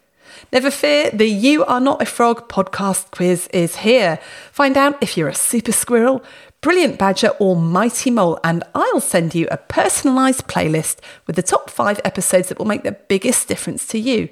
[0.52, 4.18] Never fear, the You Are Not a Frog podcast quiz is here.
[4.52, 6.22] Find out if you're a super squirrel,
[6.60, 11.70] brilliant badger, or mighty mole, and I'll send you a personalised playlist with the top
[11.70, 14.28] five episodes that will make the biggest difference to you.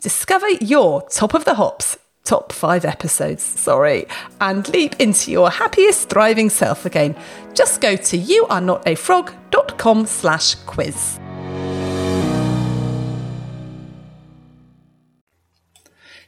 [0.00, 4.06] Discover your top of the hops top five episodes, sorry,
[4.40, 7.16] and leap into your happiest, thriving self again.
[7.54, 11.18] Just go to youarenotafrog.com slash quiz.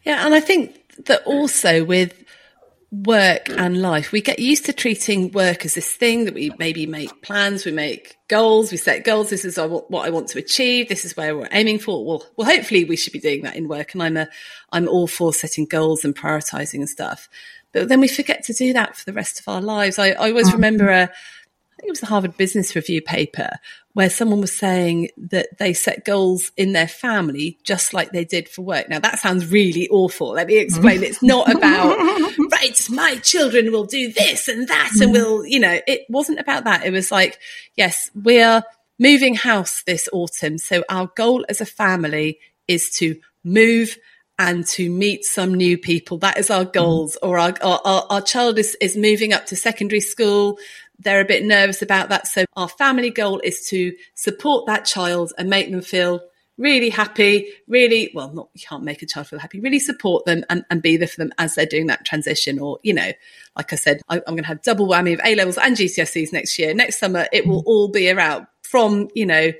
[0.04, 2.24] Yeah, and I think that also with
[3.02, 3.58] work mm.
[3.58, 7.22] and life, we get used to treating work as this thing that we maybe make
[7.22, 9.30] plans, we make goals, we set goals.
[9.30, 10.88] This is what I want to achieve.
[10.88, 12.04] This is where we're aiming for.
[12.04, 13.94] Well, well, hopefully we should be doing that in work.
[13.94, 14.28] And I'm a,
[14.72, 17.28] I'm all for setting goals and prioritizing and stuff.
[17.72, 19.98] But then we forget to do that for the rest of our lives.
[19.98, 20.54] I, I always mm.
[20.54, 23.50] remember a, I think it was the Harvard Business Review paper
[23.94, 28.48] where someone was saying that they set goals in their family just like they did
[28.48, 28.88] for work.
[28.88, 30.30] Now that sounds really awful.
[30.30, 31.02] Let me explain.
[31.02, 31.96] It's not about,
[32.52, 35.12] right, my children will do this and that and mm.
[35.12, 36.84] we'll, you know, it wasn't about that.
[36.84, 37.38] It was like,
[37.76, 38.64] yes, we're
[38.98, 40.58] moving house this autumn.
[40.58, 43.96] So our goal as a family is to move
[44.38, 46.18] and to meet some new people.
[46.18, 46.72] That is our mm-hmm.
[46.72, 47.16] goals.
[47.22, 50.58] Or our, our, our child is, is moving up to secondary school
[50.98, 52.26] they're a bit nervous about that.
[52.26, 56.20] So our family goal is to support that child and make them feel
[56.56, 60.44] really happy, really, well, not, you can't make a child feel happy, really support them
[60.48, 62.58] and, and be there for them as they're doing that transition.
[62.58, 63.10] Or, you know,
[63.56, 66.32] like I said, I, am going to have double whammy of A levels and GCSEs
[66.32, 66.72] next year.
[66.74, 69.52] Next summer, it will all be around from, you know,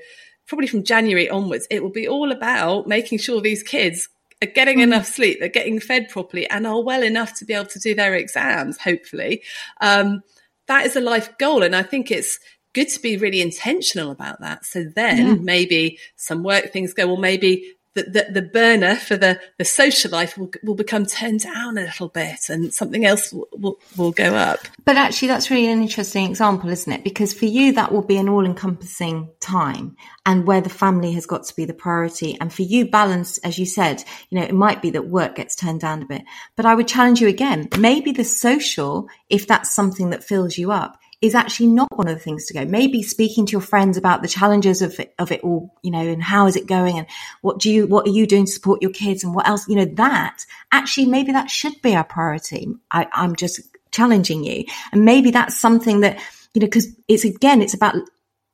[0.47, 1.67] probably from January onwards.
[1.69, 4.07] It will be all about making sure these kids
[4.41, 4.83] are getting mm.
[4.83, 7.95] enough sleep, they're getting fed properly and are well enough to be able to do
[7.95, 9.41] their exams, hopefully.
[9.81, 10.23] Um,
[10.67, 11.63] that is a life goal.
[11.63, 12.39] And I think it's
[12.73, 14.65] good to be really intentional about that.
[14.65, 15.35] So then yeah.
[15.35, 20.11] maybe some work things go, well, maybe the, the, the, burner for the, the social
[20.11, 24.11] life will, will become turned down a little bit and something else will, will, will
[24.11, 24.59] go up.
[24.83, 27.03] But actually, that's really an interesting example, isn't it?
[27.03, 31.25] Because for you, that will be an all encompassing time and where the family has
[31.25, 32.37] got to be the priority.
[32.39, 35.55] And for you, balance, as you said, you know, it might be that work gets
[35.55, 36.23] turned down a bit.
[36.55, 40.71] But I would challenge you again, maybe the social, if that's something that fills you
[40.71, 42.65] up, is actually not one of the things to go.
[42.65, 45.99] Maybe speaking to your friends about the challenges of it, of it all, you know,
[45.99, 47.07] and how is it going and
[47.41, 49.75] what do you, what are you doing to support your kids and what else, you
[49.75, 52.67] know, that actually maybe that should be our priority.
[52.91, 54.65] I, I'm just challenging you.
[54.91, 56.19] And maybe that's something that,
[56.53, 57.95] you know, cause it's again, it's about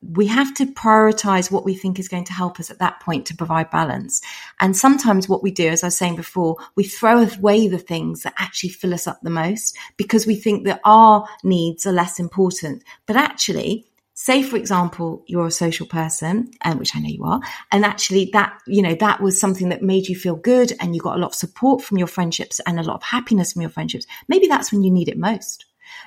[0.02, 3.26] we have to prioritize what we think is going to help us at that point
[3.28, 4.22] to provide balance.
[4.60, 8.24] And sometimes what we do, as I was saying before, we throw away the things
[8.24, 12.20] that actually fill us up the most because we think that our needs are less
[12.20, 12.84] important.
[13.06, 17.40] But actually, say for example you're a social person um, which i know you are
[17.72, 21.02] and actually that you know that was something that made you feel good and you
[21.02, 23.72] got a lot of support from your friendships and a lot of happiness from your
[23.72, 25.66] friendships maybe that's when you need it most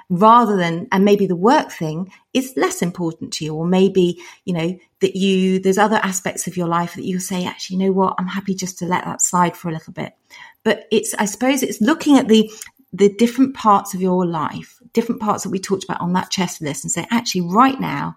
[0.09, 4.53] rather than and maybe the work thing is less important to you or maybe you
[4.55, 7.92] know that you there's other aspects of your life that you say actually you know
[7.92, 8.14] what?
[8.18, 10.14] I'm happy just to let that slide for a little bit.
[10.62, 12.51] But it's i suppose it's looking at the
[12.94, 16.62] the different parts of your life, different parts that we talked about on that chest
[16.62, 18.16] list and say, actually, right now,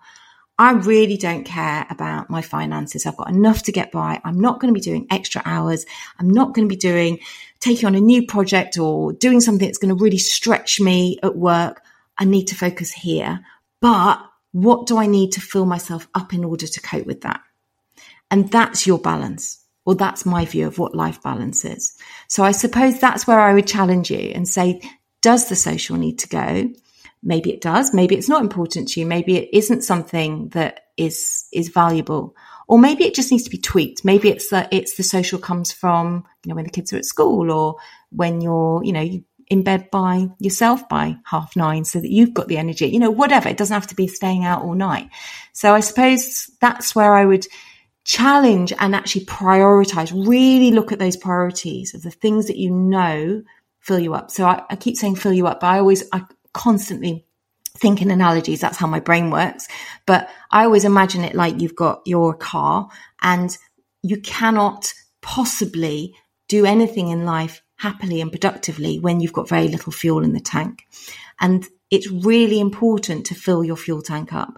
[0.60, 3.06] I really don't care about my finances.
[3.06, 4.20] I've got enough to get by.
[4.24, 5.86] I'm not going to be doing extra hours.
[6.20, 7.20] I'm not going to be doing,
[7.60, 11.36] taking on a new project or doing something that's going to really stretch me at
[11.36, 11.84] work.
[12.17, 13.46] I need to focus here.
[13.82, 14.20] But
[14.52, 17.41] what do I need to fill myself up in order to cope with that?
[18.32, 19.63] And that's your balance.
[19.86, 21.96] Well, that's my view of what life balance is.
[22.28, 24.82] So I suppose that's where I would challenge you and say,
[25.22, 26.70] does the social need to go?
[27.24, 27.94] Maybe it does.
[27.94, 29.06] Maybe it's not important to you.
[29.06, 32.36] Maybe it isn't something that is, is valuable.
[32.68, 34.04] Or maybe it just needs to be tweaked.
[34.04, 37.06] Maybe it's that it's the social comes from, you know, when the kids are at
[37.06, 37.78] school or
[38.10, 42.34] when you're, you know, you in bed by yourself by half nine so that you've
[42.34, 43.48] got the energy, you know, whatever.
[43.48, 45.10] It doesn't have to be staying out all night.
[45.54, 47.48] So I suppose that's where I would
[48.04, 53.44] challenge and actually prioritize, really look at those priorities of the things that you know
[53.80, 54.32] fill you up.
[54.32, 56.24] So I, I keep saying fill you up, but I always, I
[56.58, 57.26] constantly
[57.78, 58.60] think in analogies.
[58.60, 59.67] That's how my brain works.
[60.06, 62.89] But I always imagine it like you've got your car
[63.22, 63.56] and
[64.02, 66.15] you cannot possibly
[66.48, 70.39] do anything in life happily and productively when you've got very little fuel in the
[70.39, 70.88] tank.
[71.39, 74.58] And it's really important to fill your fuel tank up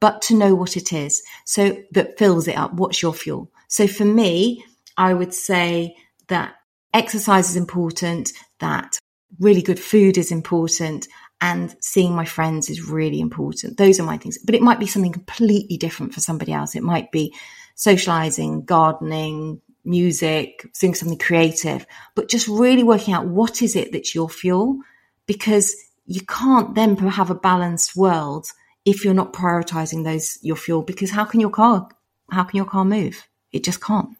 [0.00, 1.22] but to know what it is.
[1.44, 2.74] So that fills it up.
[2.74, 3.50] What's your fuel?
[3.68, 4.64] So for me,
[4.96, 5.96] I would say
[6.28, 6.54] that
[6.92, 8.98] exercise is important, that
[9.38, 11.08] really good food is important,
[11.40, 13.76] and seeing my friends is really important.
[13.76, 14.38] Those are my things.
[14.38, 16.74] But it might be something completely different for somebody else.
[16.74, 17.34] It might be
[17.74, 24.14] socializing, gardening, music, doing something creative, but just really working out what is it that's
[24.14, 24.80] your fuel
[25.26, 25.74] because
[26.08, 28.50] you can't then have a balanced world
[28.84, 31.88] if you're not prioritizing those your fuel because how can your car
[32.30, 34.16] how can your car move it just can't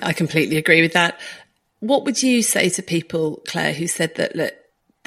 [0.00, 1.20] i completely agree with that
[1.80, 4.54] what would you say to people claire who said that look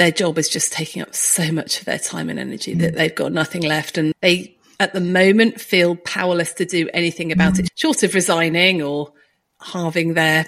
[0.01, 2.79] their job is just taking up so much of their time and energy mm.
[2.79, 7.31] that they've got nothing left and they at the moment feel powerless to do anything
[7.31, 7.59] about mm.
[7.59, 9.13] it short of resigning or
[9.61, 10.47] halving their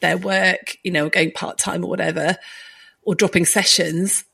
[0.00, 2.36] their work you know going part-time or whatever
[3.02, 4.24] or dropping sessions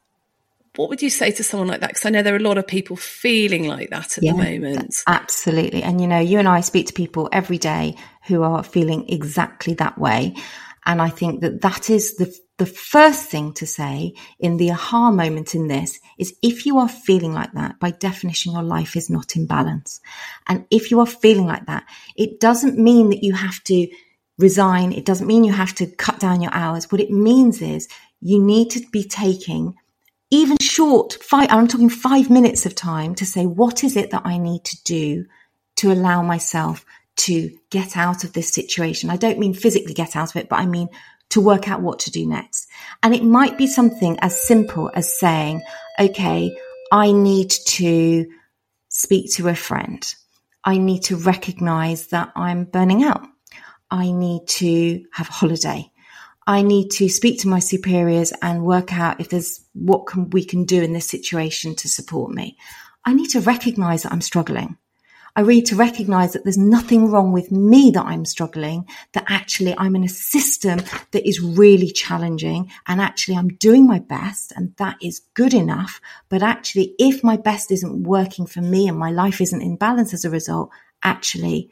[0.77, 1.91] what would you say to someone like that?
[1.91, 4.39] Because I know there are a lot of people feeling like that at yeah, the
[4.39, 4.95] moment.
[5.07, 5.83] Absolutely.
[5.83, 7.95] And you know, you and I speak to people every day
[8.27, 10.35] who are feeling exactly that way.
[10.87, 15.11] And I think that that is the, the first thing to say in the aha
[15.11, 19.11] moment in this is if you are feeling like that, by definition, your life is
[19.11, 20.01] not in balance.
[20.47, 23.89] And if you are feeling like that, it doesn't mean that you have to
[24.39, 24.93] resign.
[24.93, 26.93] It doesn't mean you have to cut down your hours.
[26.93, 27.89] What it means is
[28.21, 29.75] you need to be taking
[30.31, 34.23] even short five, I'm talking five minutes of time to say, what is it that
[34.25, 35.27] I need to do
[35.79, 36.85] to allow myself
[37.17, 39.11] to get out of this situation?
[39.11, 40.91] I don't mean physically get out of it, but I mean
[41.33, 42.69] to work out what to do next.
[43.03, 45.63] And it might be something as simple as saying,
[45.99, 46.55] okay,
[46.93, 48.27] I need to
[48.89, 50.15] speak to a friend.
[50.63, 53.27] I need to recognize that I'm burning out.
[53.91, 55.91] I need to have a holiday.
[56.47, 60.45] I need to speak to my superiors and work out if there's what can, we
[60.45, 62.59] can do in this situation to support me.
[63.05, 64.77] I need to recognize that I'm struggling.
[65.35, 69.75] I need to recognize that there's nothing wrong with me that I'm struggling, that actually
[69.79, 70.81] I'm in a system
[71.13, 76.01] that is really challenging and actually I'm doing my best and that is good enough.
[76.29, 80.13] But actually, if my best isn't working for me and my life isn't in balance
[80.13, 80.71] as a result,
[81.03, 81.71] actually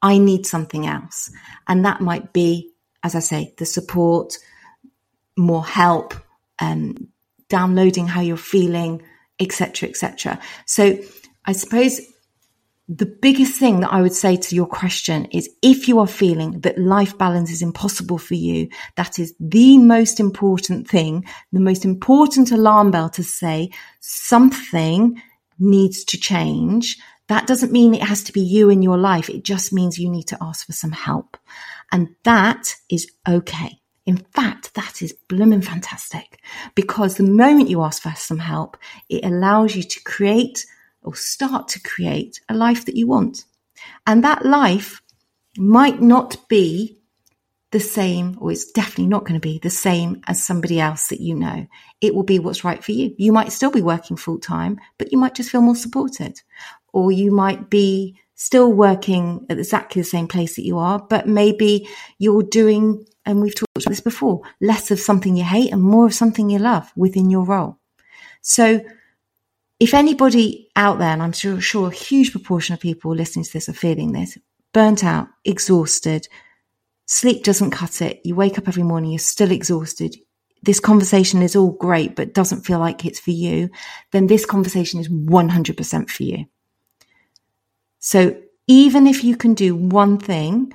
[0.00, 1.30] I need something else.
[1.66, 2.72] And that might be
[3.06, 4.36] as I say, the support,
[5.36, 6.14] more help,
[6.58, 7.08] um,
[7.48, 9.00] downloading how you're feeling,
[9.38, 10.40] etc., etc.
[10.66, 10.98] So
[11.44, 12.00] I suppose
[12.88, 16.60] the biggest thing that I would say to your question is if you are feeling
[16.60, 21.84] that life balance is impossible for you, that is the most important thing, the most
[21.84, 23.70] important alarm bell to say
[24.00, 25.20] something
[25.58, 26.96] needs to change.
[27.26, 29.28] That doesn't mean it has to be you in your life.
[29.28, 31.36] It just means you need to ask for some help.
[31.90, 33.80] And that is okay.
[34.04, 36.40] In fact, that is blooming fantastic
[36.76, 38.76] because the moment you ask for some help,
[39.08, 40.64] it allows you to create
[41.06, 43.44] or start to create a life that you want.
[44.06, 45.00] And that life
[45.56, 46.98] might not be
[47.72, 51.20] the same, or it's definitely not going to be the same as somebody else that
[51.20, 51.66] you know.
[52.00, 53.14] It will be what's right for you.
[53.18, 56.40] You might still be working full time, but you might just feel more supported.
[56.92, 61.26] Or you might be still working at exactly the same place that you are, but
[61.26, 61.88] maybe
[62.18, 66.06] you're doing, and we've talked about this before, less of something you hate and more
[66.06, 67.78] of something you love within your role.
[68.42, 68.80] So
[69.78, 73.52] if anybody out there, and I'm sure, sure a huge proportion of people listening to
[73.52, 74.38] this are feeling this,
[74.72, 76.28] burnt out, exhausted,
[77.06, 78.20] sleep doesn't cut it.
[78.24, 80.16] You wake up every morning, you're still exhausted.
[80.62, 83.70] This conversation is all great, but doesn't feel like it's for you.
[84.12, 86.46] Then this conversation is 100% for you.
[87.98, 90.72] So even if you can do one thing,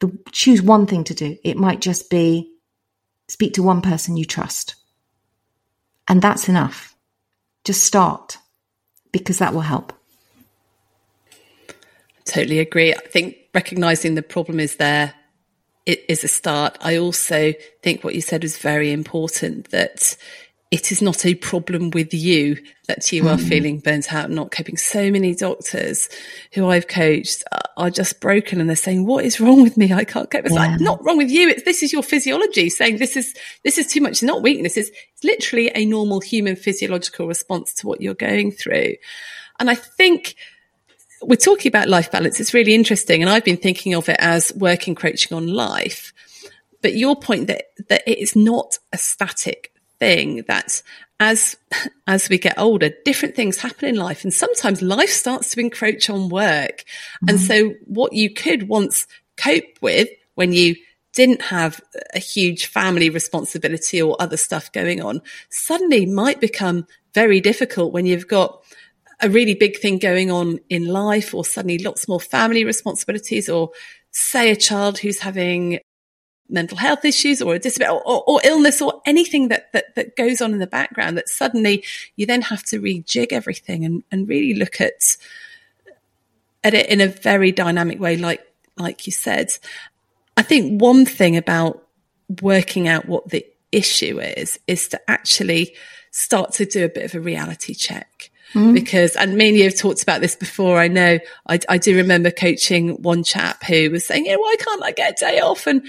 [0.00, 1.36] the, choose one thing to do.
[1.44, 2.50] It might just be
[3.28, 4.74] speak to one person you trust.
[6.08, 6.91] And that's enough.
[7.64, 8.38] Just start
[9.12, 9.92] because that will help.
[12.24, 12.92] Totally agree.
[12.94, 15.14] I think recognizing the problem is there
[15.86, 16.78] is a start.
[16.80, 17.52] I also
[17.82, 20.11] think what you said was very important that
[20.72, 22.56] it is not a problem with you
[22.88, 23.46] that you are mm.
[23.46, 24.78] feeling burnt out and not coping.
[24.78, 26.08] So many doctors
[26.54, 27.44] who I've coached
[27.76, 29.92] are just broken and they're saying, what is wrong with me?
[29.92, 30.46] I can't cope.
[30.46, 30.68] It's yeah.
[30.68, 31.50] like, not wrong with you.
[31.50, 34.12] It's, this is your physiology saying this is, this is too much.
[34.12, 34.78] It's not weakness.
[34.78, 38.94] It's, it's literally a normal human physiological response to what you're going through.
[39.60, 40.36] And I think
[41.20, 42.40] we're talking about life balance.
[42.40, 43.20] It's really interesting.
[43.20, 46.14] And I've been thinking of it as working coaching on life.
[46.80, 49.71] But your point that, that it is not a static
[50.02, 50.82] thing that
[51.20, 51.56] as
[52.08, 56.10] as we get older, different things happen in life, and sometimes life starts to encroach
[56.10, 56.82] on work.
[56.82, 57.28] Mm-hmm.
[57.28, 60.74] And so, what you could once cope with when you
[61.12, 61.80] didn't have
[62.14, 68.06] a huge family responsibility or other stuff going on, suddenly might become very difficult when
[68.06, 68.64] you've got
[69.20, 73.70] a really big thing going on in life, or suddenly lots more family responsibilities, or
[74.10, 75.78] say a child who's having
[76.52, 80.16] mental health issues or a disability or, or, or, illness or anything that, that, that
[80.16, 81.84] goes on in the background that suddenly
[82.16, 85.16] you then have to rejig everything and, and really look at,
[86.62, 88.46] at it in a very dynamic way, like,
[88.76, 89.52] like you said.
[90.36, 91.86] I think one thing about
[92.40, 95.74] working out what the issue is, is to actually
[96.10, 98.30] start to do a bit of a reality check.
[98.54, 98.74] Mm.
[98.74, 100.78] Because, and me and you have talked about this before.
[100.78, 104.84] I know I, I, do remember coaching one chap who was saying, yeah, why can't
[104.84, 105.66] I get a day off?
[105.66, 105.86] And,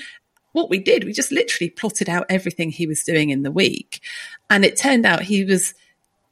[0.54, 4.02] what we did, we just literally plotted out everything he was doing in the week.
[4.50, 5.74] And it turned out he was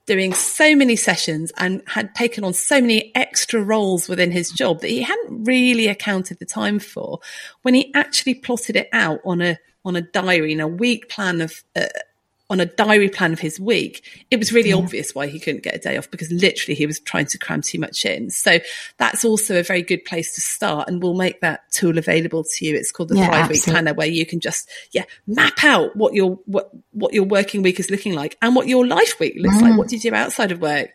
[0.05, 4.81] doing so many sessions and had taken on so many extra roles within his job
[4.81, 7.19] that he hadn't really accounted the time for
[7.61, 11.41] when he actually plotted it out on a on a diary and a week plan
[11.41, 11.85] of uh,
[12.51, 14.75] on a diary plan of his week, it was really yeah.
[14.75, 17.61] obvious why he couldn't get a day off because literally he was trying to cram
[17.61, 18.29] too much in.
[18.29, 18.59] So
[18.97, 20.89] that's also a very good place to start.
[20.89, 22.75] And we'll make that tool available to you.
[22.75, 26.13] It's called the yeah, Thrive Week Planner where you can just, yeah, map out what
[26.13, 29.55] your, what, what your working week is looking like and what your life week looks
[29.55, 29.61] mm.
[29.61, 29.77] like.
[29.77, 30.89] What do you do outside of work?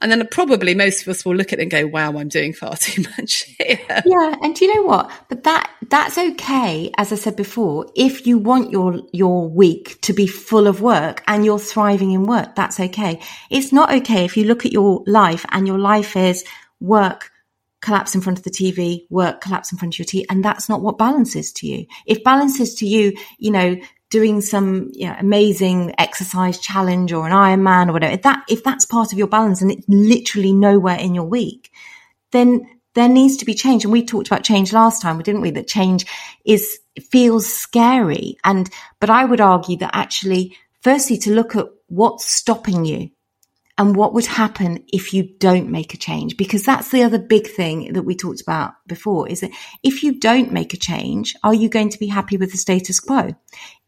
[0.00, 2.52] And then probably most of us will look at it and go, wow, I'm doing
[2.52, 3.78] far too much here.
[3.88, 4.36] Yeah.
[4.42, 5.10] And do you know what?
[5.28, 6.90] But that, that's okay.
[6.96, 11.22] As I said before, if you want your, your week to be full of work
[11.26, 13.20] and you're thriving in work, that's okay.
[13.50, 16.44] It's not okay if you look at your life and your life is
[16.80, 17.30] work,
[17.80, 20.24] collapse in front of the TV, work, collapse in front of your TV.
[20.30, 21.86] And that's not what balance is to you.
[22.06, 23.76] If balance is to you, you know,
[24.10, 28.64] doing some you know, amazing exercise challenge or an Ironman or whatever, if that if
[28.64, 31.70] that's part of your balance and it's literally nowhere in your week,
[32.32, 33.84] then there needs to be change.
[33.84, 35.50] And we talked about change last time, didn't we?
[35.50, 36.06] That change
[36.44, 36.78] is
[37.10, 38.38] feels scary.
[38.44, 38.68] And
[39.00, 43.10] but I would argue that actually, firstly, to look at what's stopping you
[43.78, 47.46] and what would happen if you don't make a change because that's the other big
[47.46, 49.52] thing that we talked about before is that
[49.82, 53.00] if you don't make a change are you going to be happy with the status
[53.00, 53.34] quo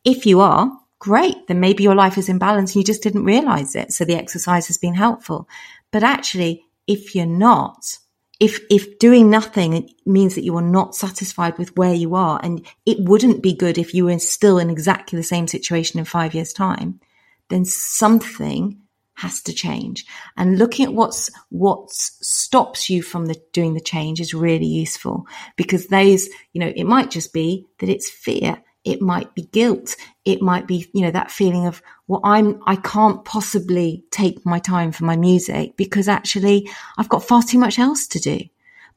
[0.04, 3.24] if you are, great, then maybe your life is in balance and you just didn't
[3.24, 3.92] realize it.
[3.92, 5.48] So the exercise has been helpful.
[5.90, 7.98] But actually, if you're not,
[8.38, 12.64] if, if doing nothing means that you are not satisfied with where you are and
[12.86, 16.34] it wouldn't be good if you were still in exactly the same situation in five
[16.34, 17.00] years time,
[17.48, 18.80] then something
[19.20, 20.06] has to change.
[20.36, 25.26] And looking at what's, what stops you from the, doing the change is really useful
[25.56, 29.94] because those, you know, it might just be that it's fear it might be guilt.
[30.24, 34.58] It might be, you know, that feeling of, well, I'm, I can't possibly take my
[34.58, 38.40] time for my music because actually I've got far too much else to do.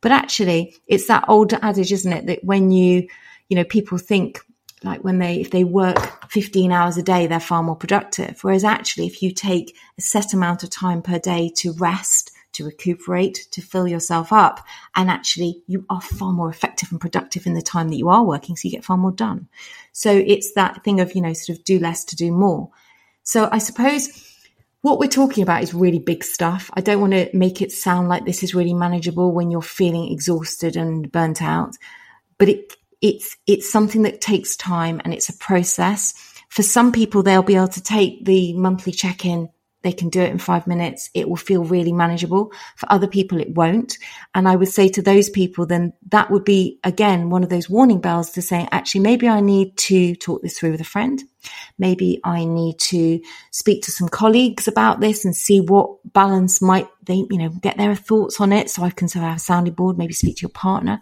[0.02, 2.26] But actually it's that old adage, isn't it?
[2.28, 3.08] That when you,
[3.50, 4.40] you know, people think
[4.84, 8.40] like when they, if they work 15 hours a day, they're far more productive.
[8.44, 12.66] Whereas actually, if you take a set amount of time per day to rest, to
[12.66, 14.66] recuperate, to fill yourself up.
[14.96, 18.24] And actually, you are far more effective and productive in the time that you are
[18.24, 18.56] working.
[18.56, 19.48] So you get far more done.
[19.92, 22.70] So it's that thing of, you know, sort of do less to do more.
[23.24, 24.10] So I suppose
[24.82, 26.70] what we're talking about is really big stuff.
[26.74, 30.12] I don't want to make it sound like this is really manageable when you're feeling
[30.12, 31.78] exhausted and burnt out,
[32.38, 36.16] but it, it's, it's something that takes time and it's a process.
[36.50, 39.50] For some people, they'll be able to take the monthly check in
[39.84, 41.10] they can do it in five minutes.
[41.14, 42.54] It will feel really manageable.
[42.78, 43.98] For other people, it won't.
[44.34, 47.70] And I would say to those people, then that would be again, one of those
[47.70, 51.22] warning bells to say, actually, maybe I need to talk this through with a friend.
[51.78, 53.20] Maybe I need to
[53.52, 57.76] speak to some colleagues about this and see what balance might they, you know, get
[57.76, 58.70] their thoughts on it.
[58.70, 61.02] So I can sort of have a sounding board, maybe speak to your partner.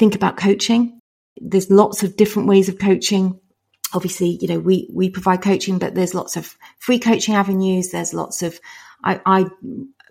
[0.00, 0.98] Think about coaching.
[1.40, 3.38] There's lots of different ways of coaching
[3.92, 7.90] obviously, you know, we, we provide coaching, but there's lots of free coaching avenues.
[7.90, 8.60] There's lots of,
[9.02, 9.46] I, I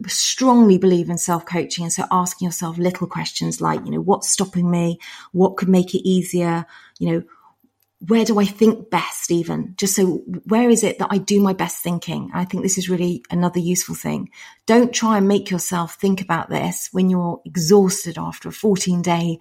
[0.08, 1.86] strongly believe in self coaching.
[1.86, 5.00] And so asking yourself little questions like, you know, what's stopping me?
[5.32, 6.66] What could make it easier?
[7.00, 7.24] You know,
[8.08, 9.74] where do I think best even?
[9.78, 12.32] Just so where is it that I do my best thinking?
[12.34, 14.30] I think this is really another useful thing.
[14.66, 19.40] Don't try and make yourself think about this when you're exhausted after a 14 day,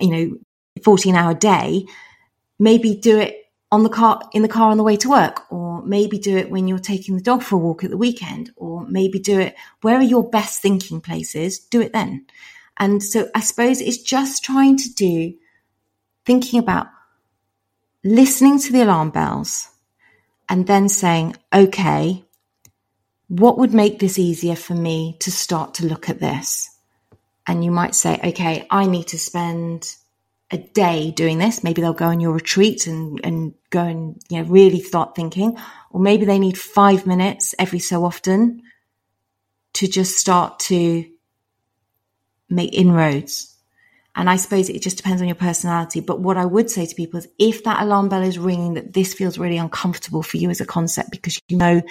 [0.00, 0.38] you know,
[0.82, 1.86] 14 hour day.
[2.58, 5.82] Maybe do it on the car in the car on the way to work or
[5.82, 8.86] maybe do it when you're taking the dog for a walk at the weekend or
[8.86, 12.24] maybe do it where are your best thinking places do it then
[12.78, 15.34] and so i suppose it's just trying to do
[16.24, 16.86] thinking about
[18.04, 19.68] listening to the alarm bells
[20.48, 22.24] and then saying okay
[23.28, 26.70] what would make this easier for me to start to look at this
[27.48, 29.96] and you might say okay i need to spend
[30.50, 31.62] a day doing this.
[31.62, 35.58] Maybe they'll go on your retreat and, and go and, you know, really start thinking.
[35.90, 38.62] Or maybe they need five minutes every so often
[39.74, 41.04] to just start to
[42.48, 43.54] make inroads.
[44.16, 46.00] And I suppose it just depends on your personality.
[46.00, 48.94] But what I would say to people is if that alarm bell is ringing, that
[48.94, 51.82] this feels really uncomfortable for you as a concept because you know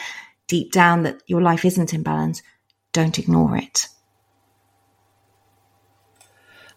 [0.47, 2.41] deep down that your life isn't in balance,
[2.91, 3.87] don't ignore it.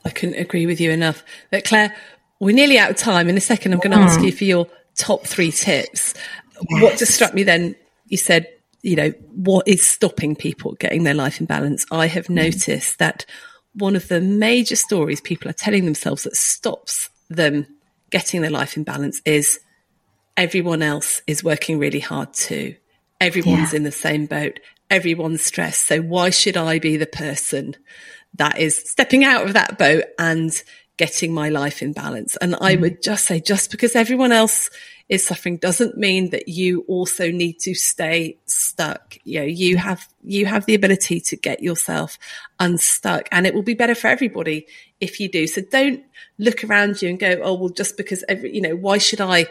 [0.04, 1.22] I couldn't agree with you enough.
[1.50, 1.94] But Claire,
[2.38, 3.28] we're nearly out of time.
[3.28, 4.04] In a second, I'm going to mm.
[4.04, 6.14] ask you for your top three tips.
[6.70, 6.82] Yes.
[6.82, 7.76] What just struck me then,
[8.06, 8.46] you said,
[8.82, 11.84] you know, what is stopping people getting their life in balance?
[11.90, 12.36] I have mm.
[12.36, 13.26] noticed that
[13.74, 17.66] one of the major stories people are telling themselves that stops them
[18.10, 19.60] getting their life in balance is
[20.36, 22.74] everyone else is working really hard too.
[23.20, 23.76] Everyone's yeah.
[23.76, 24.58] in the same boat.
[24.90, 25.86] Everyone's stressed.
[25.86, 27.76] So why should I be the person
[28.34, 30.62] that is stepping out of that boat and
[30.96, 32.36] getting my life in balance.
[32.36, 32.82] And I mm.
[32.82, 34.68] would just say, just because everyone else
[35.08, 39.16] is suffering doesn't mean that you also need to stay stuck.
[39.24, 42.18] You know, you have, you have the ability to get yourself
[42.58, 44.66] unstuck and it will be better for everybody
[45.00, 45.46] if you do.
[45.46, 46.04] So don't
[46.38, 49.46] look around you and go, Oh, well, just because every, you know, why should I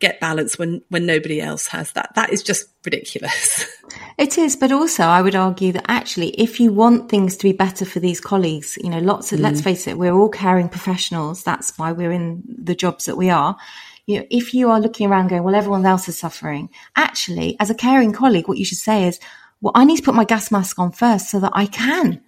[0.00, 2.14] get balance when when nobody else has that.
[2.14, 3.66] That is just ridiculous.
[4.18, 7.52] It is but also i would argue that actually if you want things to be
[7.52, 9.42] better for these colleagues you know lots of mm.
[9.42, 11.42] let's face it we're all caring professionals.
[11.42, 13.56] That's why we're in the jobs that we are.
[14.06, 17.68] You know if you are looking around going well everyone else is suffering actually as
[17.68, 19.20] a caring colleague what you should say is
[19.60, 22.22] well i need to put my gas mask on first so that i can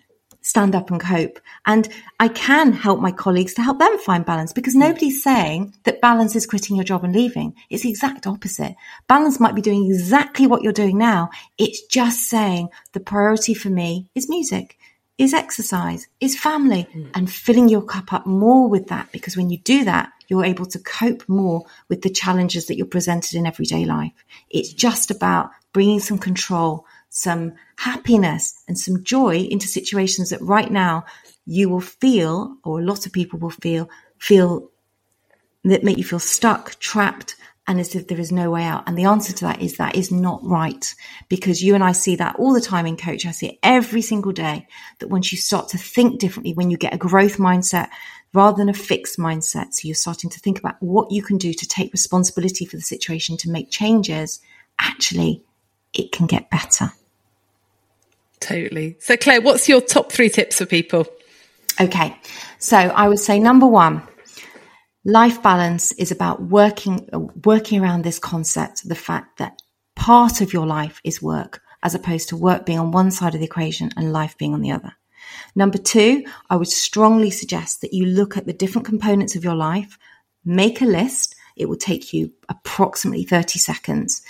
[0.48, 1.38] stand up and cope.
[1.66, 1.88] And
[2.18, 6.34] I can help my colleagues to help them find balance because nobody's saying that balance
[6.34, 7.54] is quitting your job and leaving.
[7.68, 8.74] It's the exact opposite.
[9.08, 11.28] Balance might be doing exactly what you're doing now.
[11.58, 14.78] It's just saying the priority for me is music,
[15.18, 17.10] is exercise, is family mm.
[17.14, 20.66] and filling your cup up more with that because when you do that, you're able
[20.66, 24.12] to cope more with the challenges that you're presented in everyday life.
[24.48, 30.70] It's just about bringing some control some happiness and some joy into situations that right
[30.70, 31.04] now
[31.46, 33.88] you will feel, or a lot of people will feel,
[34.18, 34.70] feel
[35.64, 37.36] that make you feel stuck, trapped,
[37.66, 38.84] and as if there is no way out.
[38.86, 40.94] And the answer to that is that is not right
[41.28, 43.26] because you and I see that all the time in coach.
[43.26, 44.66] I see it every single day
[45.00, 47.88] that once you start to think differently, when you get a growth mindset
[48.32, 51.52] rather than a fixed mindset, so you're starting to think about what you can do
[51.52, 54.40] to take responsibility for the situation, to make changes,
[54.78, 55.44] actually,
[55.94, 56.92] it can get better.
[58.40, 58.96] Totally.
[59.00, 61.06] So, Claire, what's your top three tips for people?
[61.80, 62.16] Okay.
[62.58, 64.02] So, I would say number one,
[65.04, 67.08] life balance is about working,
[67.44, 69.60] working around this concept, the fact that
[69.96, 73.40] part of your life is work, as opposed to work being on one side of
[73.40, 74.92] the equation and life being on the other.
[75.54, 79.54] Number two, I would strongly suggest that you look at the different components of your
[79.54, 79.98] life,
[80.44, 81.34] make a list.
[81.56, 84.22] It will take you approximately 30 seconds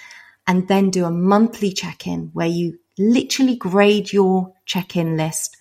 [0.49, 5.57] and then do a monthly check in where you literally grade your check in list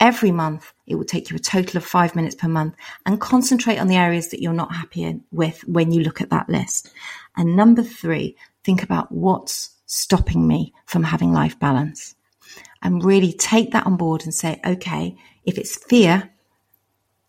[0.00, 0.72] every month.
[0.86, 3.96] It will take you a total of five minutes per month and concentrate on the
[3.96, 6.92] areas that you're not happy with when you look at that list.
[7.36, 12.14] And number three, think about what's stopping me from having life balance
[12.82, 16.30] and really take that on board and say, okay, if it's fear,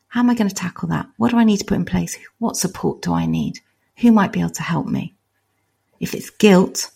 [0.09, 1.07] how am I going to tackle that?
[1.17, 2.17] What do I need to put in place?
[2.37, 3.59] What support do I need?
[3.97, 5.15] Who might be able to help me?
[5.99, 6.91] If it's guilt,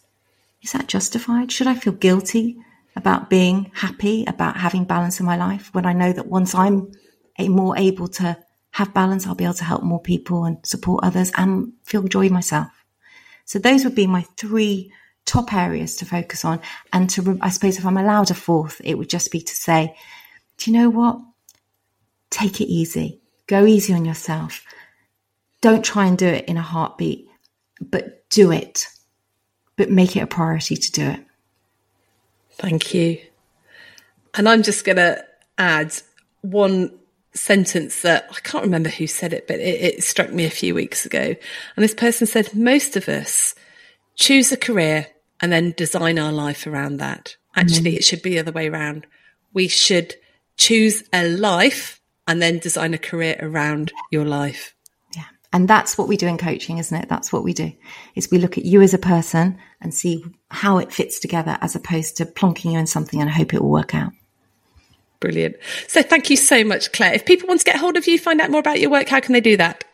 [0.63, 1.51] is that justified?
[1.51, 2.57] Should I feel guilty
[2.95, 6.91] about being happy, about having balance in my life when I know that once I'm
[7.39, 8.37] more able to
[8.71, 12.29] have balance, I'll be able to help more people and support others and feel joy
[12.29, 12.69] myself.
[13.45, 14.91] So those would be my three
[15.25, 16.59] top areas to focus on.
[16.91, 19.95] And to, I suppose if I'm allowed a fourth, it would just be to say,
[20.57, 21.19] do you know what?
[22.29, 23.21] Take it easy.
[23.47, 24.63] Go easy on yourself.
[25.61, 27.27] Don't try and do it in a heartbeat,
[27.81, 28.87] but do it.
[29.75, 31.25] But make it a priority to do it.
[32.51, 33.19] Thank you.
[34.35, 35.23] And I'm just going to
[35.57, 35.93] add
[36.41, 36.97] one
[37.33, 40.75] sentence that I can't remember who said it, but it, it, struck me a few
[40.75, 41.19] weeks ago.
[41.19, 43.55] And this person said, most of us
[44.15, 45.07] choose a career
[45.41, 47.35] and then design our life around that.
[47.55, 47.97] Actually, mm-hmm.
[47.97, 49.07] it should be the other way around.
[49.53, 50.15] We should
[50.57, 54.72] choose a life and then design a career around your life.
[55.53, 57.07] And that's what we do in coaching, isn't it?
[57.07, 57.71] That's what we do
[58.15, 61.75] is we look at you as a person and see how it fits together as
[61.75, 64.11] opposed to plonking you in something and hope it will work out.
[65.19, 65.55] Brilliant.
[65.87, 67.13] So thank you so much, Claire.
[67.13, 69.19] If people want to get hold of you, find out more about your work, how
[69.19, 69.85] can they do that?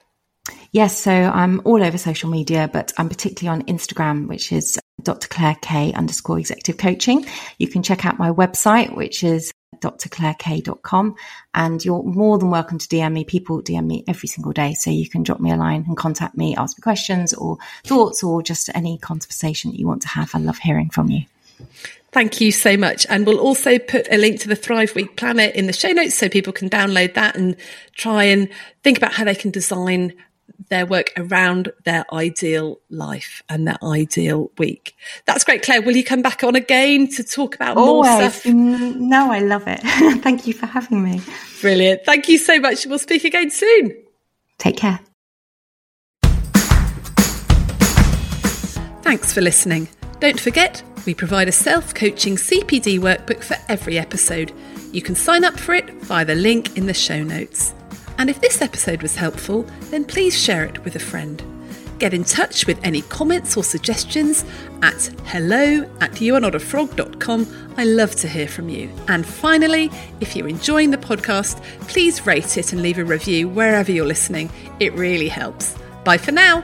[0.72, 5.28] Yes, so I'm all over social media, but I'm particularly on Instagram, which is Dr.
[5.28, 7.26] Claire K underscore executive coaching.
[7.58, 11.16] You can check out my website, which is drclairek.com.
[11.54, 13.24] And you're more than welcome to DM me.
[13.24, 14.74] People DM me every single day.
[14.74, 18.24] So you can drop me a line and contact me, ask me questions or thoughts
[18.24, 20.34] or just any conversation that you want to have.
[20.34, 21.24] I love hearing from you.
[22.12, 23.06] Thank you so much.
[23.08, 26.16] And we'll also put a link to the Thrive Week Planner in the show notes
[26.16, 27.56] so people can download that and
[27.94, 28.50] try and
[28.84, 30.14] think about how they can design
[30.70, 34.96] their work around their ideal life and their ideal week.
[35.26, 35.82] That's great, Claire.
[35.82, 38.10] Will you come back on again to talk about Always.
[38.10, 38.44] more stuff?
[38.44, 39.80] Mm, no, I love it.
[40.22, 41.22] Thank you for having me.
[41.62, 42.06] Brilliant.
[42.06, 42.86] Thank you so much.
[42.86, 44.04] We'll speak again soon.
[44.58, 45.00] Take care.
[49.02, 49.90] Thanks for listening.
[50.20, 54.52] Don't forget, we provide a self coaching CPD workbook for every episode.
[54.92, 57.74] You can sign up for it via the link in the show notes.
[58.20, 61.42] And if this episode was helpful, then please share it with a friend.
[62.00, 64.46] Get in touch with any comments or suggestions
[64.82, 67.74] at hello at youarenotafrog.com.
[67.78, 68.90] I love to hear from you.
[69.08, 69.90] And finally,
[70.20, 74.50] if you're enjoying the podcast, please rate it and leave a review wherever you're listening.
[74.80, 75.76] It really helps.
[76.06, 76.64] Bye for now.